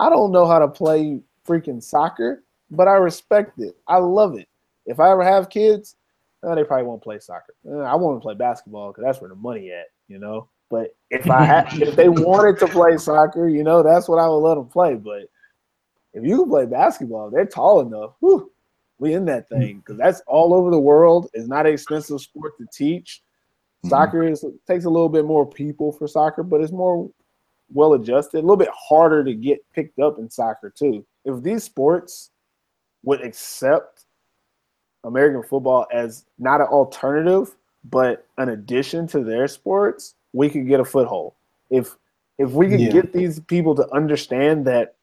I 0.00 0.10
don't 0.10 0.32
know 0.32 0.46
how 0.46 0.58
to 0.58 0.68
play 0.68 1.20
freaking 1.46 1.82
soccer, 1.82 2.42
but 2.70 2.88
I 2.88 2.94
respect 2.94 3.58
it. 3.58 3.76
I 3.86 3.98
love 3.98 4.36
it. 4.36 4.48
If 4.86 5.00
I 5.00 5.10
ever 5.10 5.24
have 5.24 5.50
kids, 5.50 5.96
uh, 6.42 6.54
they 6.54 6.64
probably 6.64 6.86
won't 6.86 7.02
play 7.02 7.18
soccer. 7.18 7.54
Uh, 7.68 7.80
I 7.80 7.94
want 7.94 8.16
to 8.16 8.22
play 8.22 8.34
basketball 8.34 8.90
because 8.90 9.04
that's 9.04 9.20
where 9.20 9.30
the 9.30 9.36
money 9.36 9.70
at, 9.70 9.86
you 10.08 10.18
know. 10.18 10.48
But 10.70 10.94
if 11.10 11.30
I 11.30 11.44
had, 11.44 11.80
if 11.80 11.96
they 11.96 12.08
wanted 12.08 12.58
to 12.58 12.68
play 12.68 12.96
soccer, 12.98 13.48
you 13.48 13.64
know, 13.64 13.82
that's 13.82 14.08
what 14.08 14.18
I 14.18 14.28
would 14.28 14.36
let 14.36 14.56
them 14.56 14.66
play. 14.66 14.94
But 14.94 15.28
if 16.14 16.24
you 16.24 16.38
can 16.40 16.48
play 16.48 16.66
basketball, 16.66 17.30
they're 17.30 17.46
tall 17.46 17.80
enough. 17.80 18.12
Whew, 18.20 18.50
we 18.98 19.14
in 19.14 19.24
that 19.26 19.48
thing 19.48 19.78
because 19.78 19.96
that's 19.96 20.20
all 20.26 20.52
over 20.54 20.70
the 20.70 20.78
world. 20.78 21.30
It's 21.34 21.48
not 21.48 21.66
an 21.66 21.72
expensive 21.72 22.20
sport 22.20 22.56
to 22.58 22.66
teach. 22.72 23.22
Mhm. 23.84 23.90
Soccer 23.90 24.24
is 24.24 24.44
takes 24.66 24.86
a 24.86 24.90
little 24.90 25.08
bit 25.08 25.24
more 25.24 25.46
people 25.46 25.92
for 25.92 26.08
soccer, 26.08 26.42
but 26.42 26.60
it's 26.60 26.72
more 26.72 27.08
well 27.72 27.92
adjusted. 27.94 28.38
A 28.38 28.40
little 28.40 28.56
bit 28.56 28.70
harder 28.72 29.22
to 29.22 29.34
get 29.34 29.60
picked 29.72 29.98
up 29.98 30.18
in 30.18 30.28
soccer 30.30 30.70
too. 30.70 31.04
If 31.24 31.42
these 31.42 31.64
sports 31.64 32.30
would 33.04 33.20
accept 33.22 34.04
American 35.04 35.42
football 35.44 35.86
as 35.92 36.24
not 36.38 36.60
an 36.60 36.66
alternative, 36.66 37.54
but 37.84 38.26
an 38.38 38.48
addition 38.48 39.06
to 39.08 39.22
their 39.22 39.46
sports, 39.46 40.14
we 40.32 40.50
could 40.50 40.66
get 40.66 40.80
a 40.80 40.84
foothold. 40.84 41.34
If 41.70 41.96
if 42.38 42.52
we 42.52 42.68
could 42.68 42.80
Yeah. 42.80 42.92
get 42.92 43.12
these 43.12 43.40
people 43.40 43.74
to 43.74 43.92
understand 43.92 44.64
that 44.66 44.94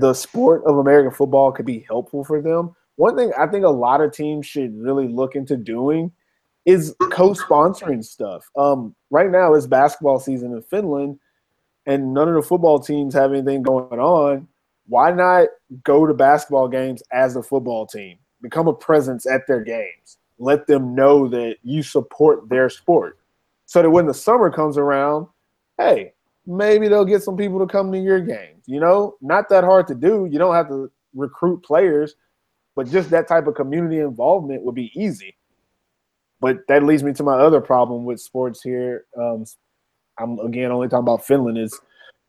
the 0.00 0.14
sport 0.14 0.62
of 0.64 0.78
American 0.78 1.12
football 1.12 1.52
could 1.52 1.66
be 1.66 1.84
helpful 1.86 2.24
for 2.24 2.40
them. 2.40 2.74
One 2.96 3.16
thing 3.16 3.32
I 3.38 3.46
think 3.46 3.64
a 3.64 3.68
lot 3.68 4.00
of 4.00 4.12
teams 4.12 4.46
should 4.46 4.74
really 4.78 5.08
look 5.08 5.36
into 5.36 5.56
doing 5.56 6.10
is 6.66 6.94
co-sponsoring 7.10 8.04
stuff. 8.04 8.48
Um, 8.56 8.94
right 9.10 9.30
now 9.30 9.54
it's 9.54 9.66
basketball 9.66 10.18
season 10.18 10.52
in 10.52 10.62
Finland, 10.62 11.18
and 11.86 12.14
none 12.14 12.28
of 12.28 12.34
the 12.34 12.42
football 12.42 12.78
teams 12.78 13.14
have 13.14 13.32
anything 13.32 13.62
going 13.62 13.98
on. 13.98 14.48
Why 14.86 15.12
not 15.12 15.48
go 15.84 16.06
to 16.06 16.14
basketball 16.14 16.68
games 16.68 17.02
as 17.12 17.36
a 17.36 17.42
football 17.42 17.86
team? 17.86 18.18
Become 18.42 18.68
a 18.68 18.74
presence 18.74 19.26
at 19.26 19.46
their 19.46 19.62
games. 19.62 20.18
Let 20.38 20.66
them 20.66 20.94
know 20.94 21.28
that 21.28 21.56
you 21.62 21.82
support 21.82 22.48
their 22.48 22.70
sport. 22.70 23.18
So 23.66 23.82
that 23.82 23.90
when 23.90 24.06
the 24.06 24.14
summer 24.14 24.50
comes 24.50 24.78
around, 24.78 25.26
hey, 25.78 26.14
maybe 26.46 26.88
they'll 26.88 27.04
get 27.04 27.22
some 27.22 27.36
people 27.36 27.58
to 27.58 27.66
come 27.66 27.92
to 27.92 27.98
your 27.98 28.20
games. 28.20 28.64
You 28.66 28.80
know, 28.80 29.16
not 29.20 29.48
that 29.50 29.64
hard 29.64 29.86
to 29.88 29.94
do. 29.94 30.28
You 30.30 30.38
don't 30.38 30.54
have 30.54 30.68
to 30.68 30.90
recruit 31.14 31.62
players, 31.62 32.14
but 32.76 32.88
just 32.88 33.10
that 33.10 33.28
type 33.28 33.46
of 33.46 33.54
community 33.54 33.98
involvement 33.98 34.62
would 34.62 34.74
be 34.74 34.92
easy. 34.94 35.36
But 36.40 36.58
that 36.68 36.82
leads 36.84 37.02
me 37.02 37.12
to 37.14 37.22
my 37.22 37.34
other 37.34 37.60
problem 37.60 38.04
with 38.04 38.20
sports 38.20 38.62
here. 38.62 39.04
Um, 39.18 39.44
I'm 40.18 40.38
again 40.38 40.70
only 40.70 40.88
talking 40.88 41.00
about 41.00 41.24
Finland. 41.24 41.58
Is 41.58 41.78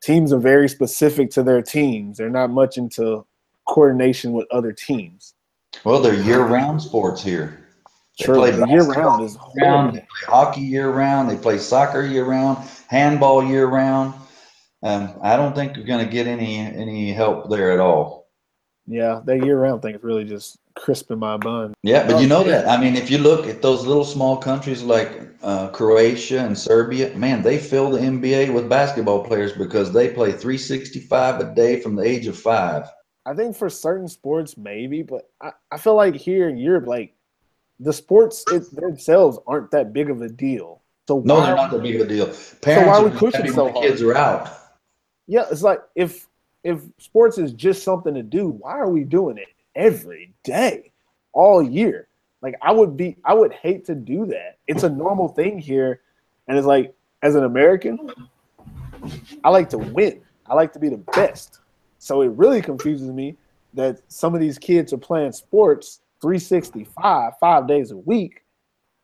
teams 0.01 0.33
are 0.33 0.39
very 0.39 0.67
specific 0.67 1.29
to 1.31 1.43
their 1.43 1.61
teams. 1.61 2.17
They're 2.17 2.29
not 2.29 2.49
much 2.49 2.77
into 2.77 3.25
coordination 3.67 4.33
with 4.33 4.47
other 4.51 4.73
teams. 4.73 5.33
Well, 5.85 6.01
they're 6.01 6.13
year-round 6.13 6.81
sports 6.81 7.23
here. 7.23 7.60
They 8.19 8.25
play 8.25 8.51
the 8.51 8.67
year 8.67 8.83
round 8.83 9.23
is 9.23 9.37
year-round. 9.55 9.95
They 9.95 9.99
play 9.99 10.07
hockey 10.27 10.61
year-round. 10.61 11.29
They 11.29 11.37
play 11.37 11.57
soccer 11.57 12.03
year-round. 12.05 12.57
Handball 12.87 13.43
year-round. 13.43 14.13
Um, 14.83 15.13
I 15.21 15.35
don't 15.35 15.55
think 15.55 15.75
you're 15.75 15.85
going 15.85 16.03
to 16.05 16.11
get 16.11 16.27
any 16.27 16.57
any 16.57 17.13
help 17.13 17.49
there 17.49 17.71
at 17.71 17.79
all. 17.79 18.21
Yeah, 18.87 19.21
that 19.25 19.45
year 19.45 19.59
round 19.59 19.81
thing 19.81 19.95
is 19.95 20.03
really 20.03 20.25
just 20.25 20.57
crisping 20.75 21.19
my 21.19 21.37
bun. 21.37 21.73
Yeah, 21.83 22.05
but 22.05 22.21
you 22.21 22.27
know 22.27 22.43
that. 22.43 22.67
I 22.67 22.81
mean, 22.81 22.95
if 22.95 23.11
you 23.11 23.19
look 23.19 23.47
at 23.47 23.61
those 23.61 23.85
little 23.85 24.03
small 24.03 24.37
countries 24.37 24.81
like 24.81 25.21
uh, 25.43 25.69
Croatia 25.69 26.39
and 26.39 26.57
Serbia, 26.57 27.15
man, 27.15 27.43
they 27.43 27.57
fill 27.57 27.91
the 27.91 27.99
NBA 27.99 28.53
with 28.53 28.67
basketball 28.67 29.23
players 29.23 29.53
because 29.53 29.93
they 29.93 30.09
play 30.09 30.31
365 30.31 31.39
a 31.39 31.55
day 31.55 31.79
from 31.79 31.95
the 31.95 32.03
age 32.03 32.27
of 32.27 32.37
five. 32.37 32.89
I 33.25 33.35
think 33.35 33.55
for 33.55 33.69
certain 33.69 34.07
sports, 34.07 34.57
maybe, 34.57 35.03
but 35.03 35.29
I, 35.39 35.51
I 35.71 35.77
feel 35.77 35.95
like 35.95 36.15
here 36.15 36.49
in 36.49 36.57
Europe, 36.57 36.87
like 36.87 37.15
the 37.81 37.91
sports 37.91 38.45
themselves 38.71 39.39
aren't 39.47 39.71
that 39.71 39.91
big 39.91 40.09
of 40.09 40.21
a 40.21 40.29
deal. 40.29 40.81
So 41.07 41.21
No, 41.25 41.35
why 41.35 41.45
they're 41.47 41.55
not 41.55 41.71
that 41.71 41.81
big 41.81 41.95
of 41.95 42.01
a 42.01 42.09
deal. 42.09 42.27
why 42.27 42.33
Parents 42.61 42.87
are 42.97 43.05
are 43.05 43.09
we 43.09 43.17
pushing 43.17 43.51
so 43.51 43.71
hard? 43.71 43.85
kids 43.85 44.01
are 44.01 44.15
out. 44.15 44.49
Yeah, 45.27 45.45
it's 45.51 45.63
like 45.63 45.81
if 45.95 46.27
if 46.63 46.83
sports 46.99 47.37
is 47.39 47.53
just 47.53 47.83
something 47.83 48.13
to 48.13 48.21
do, 48.23 48.49
why 48.49 48.73
are 48.77 48.89
we 48.89 49.03
doing 49.03 49.37
it 49.37 49.47
every 49.75 50.31
day, 50.43 50.91
all 51.33 51.61
year? 51.61 52.07
Like 52.43 52.55
I 52.61 52.71
would 52.71 52.95
be, 52.95 53.17
I 53.25 53.33
would 53.33 53.51
hate 53.51 53.85
to 53.85 53.95
do 53.95 54.27
that. 54.27 54.57
It's 54.67 54.83
a 54.83 54.89
normal 54.89 55.27
thing 55.27 55.57
here, 55.57 56.01
and 56.47 56.57
it's 56.57 56.67
like 56.67 56.93
as 57.23 57.33
an 57.35 57.45
American, 57.45 58.11
I 59.43 59.49
like 59.49 59.69
to 59.71 59.79
win. 59.79 60.21
I 60.45 60.53
like 60.53 60.71
to 60.73 60.79
be 60.79 60.89
the 60.89 60.97
best. 60.97 61.59
So 61.97 62.21
it 62.21 62.29
really 62.29 62.61
confuses 62.61 63.09
me 63.09 63.37
that 63.73 64.01
some 64.07 64.35
of 64.35 64.41
these 64.41 64.57
kids 64.57 64.91
are 64.93 64.97
playing 64.97 65.31
sports 65.31 66.01
365 66.21 67.33
five 67.39 67.67
days 67.67 67.91
a 67.91 67.97
week, 67.97 68.41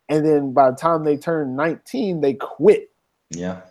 and 0.09 0.25
then 0.25 0.53
by 0.53 0.71
the 0.71 0.77
time 0.77 1.03
they 1.03 1.17
turn 1.17 1.55
19, 1.55 2.21
they 2.21 2.33
quit. 2.33 2.91
Yeah. 3.31 3.61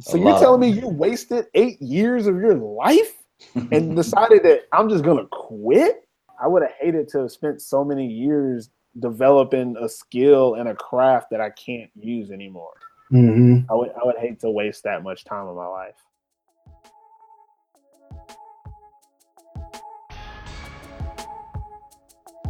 So 0.00 0.16
A 0.16 0.20
you're 0.20 0.38
telling 0.38 0.60
me 0.60 0.68
you 0.68 0.88
wasted 0.88 1.46
eight 1.54 1.80
years 1.82 2.26
of 2.26 2.36
your 2.36 2.54
life 2.54 3.14
and 3.54 3.96
decided 3.96 4.42
that 4.44 4.62
I'm 4.72 4.88
just 4.88 5.04
gonna 5.04 5.26
quit? 5.30 6.04
I 6.40 6.46
would 6.46 6.62
have 6.62 6.72
hated 6.80 7.08
to 7.08 7.22
have 7.22 7.32
spent 7.32 7.60
so 7.60 7.84
many 7.84 8.06
years 8.06 8.70
developing 9.00 9.76
a 9.80 9.88
skill 9.88 10.54
and 10.54 10.68
a 10.68 10.74
craft 10.74 11.28
that 11.30 11.40
I 11.40 11.50
can't 11.50 11.90
use 11.96 12.30
anymore. 12.30 12.72
hmm 13.10 13.58
I 13.70 13.74
would 13.74 13.90
I 13.90 14.04
would 14.04 14.16
hate 14.18 14.40
to 14.40 14.50
waste 14.50 14.84
that 14.84 15.02
much 15.02 15.24
time 15.24 15.46
of 15.46 15.56
my 15.56 15.66
life. 15.66 15.96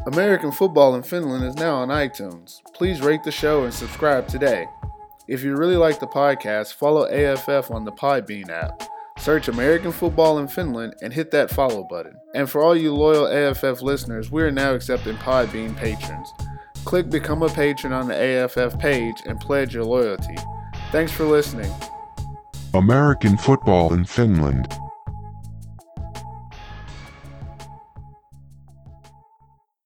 American 0.09 0.51
Football 0.51 0.95
in 0.95 1.03
Finland 1.03 1.45
is 1.45 1.55
now 1.57 1.75
on 1.75 1.89
iTunes. 1.89 2.63
Please 2.73 3.03
rate 3.03 3.23
the 3.25 3.31
show 3.31 3.65
and 3.65 3.75
subscribe 3.75 4.27
today. 4.27 4.67
If 5.27 5.45
you 5.45 5.55
really 5.55 5.77
like 5.77 6.01
the 6.01 6.07
podcast, 6.07 6.73
follow 6.73 7.05
AFF 7.05 7.71
on 7.71 7.85
the 7.85 7.93
Podbean 7.93 8.49
app. 8.49 8.85
Search 9.19 9.49
American 9.49 9.93
Football 9.93 10.39
in 10.39 10.49
Finland 10.49 10.95
and 11.03 11.13
hit 11.13 11.31
that 11.33 11.51
follow 11.51 11.85
button. 11.91 12.15
And 12.35 12.49
for 12.49 12.63
all 12.63 12.75
you 12.75 12.95
loyal 12.95 13.27
AFF 13.27 13.83
listeners, 13.83 14.33
we 14.33 14.43
are 14.43 14.51
now 14.51 14.73
accepting 14.73 15.15
Podbean 15.17 15.77
patrons. 15.77 16.33
Click 16.87 17.11
Become 17.11 17.43
a 17.43 17.51
Patron 17.51 17.93
on 17.93 18.09
the 18.09 18.15
AFF 18.15 18.79
page 18.79 19.17
and 19.27 19.39
pledge 19.39 19.75
your 19.75 19.85
loyalty. 19.85 20.37
Thanks 20.91 21.13
for 21.13 21.27
listening. 21.27 21.71
American 22.73 23.37
football 23.37 23.93
in 23.93 24.07
Finland. 24.07 24.73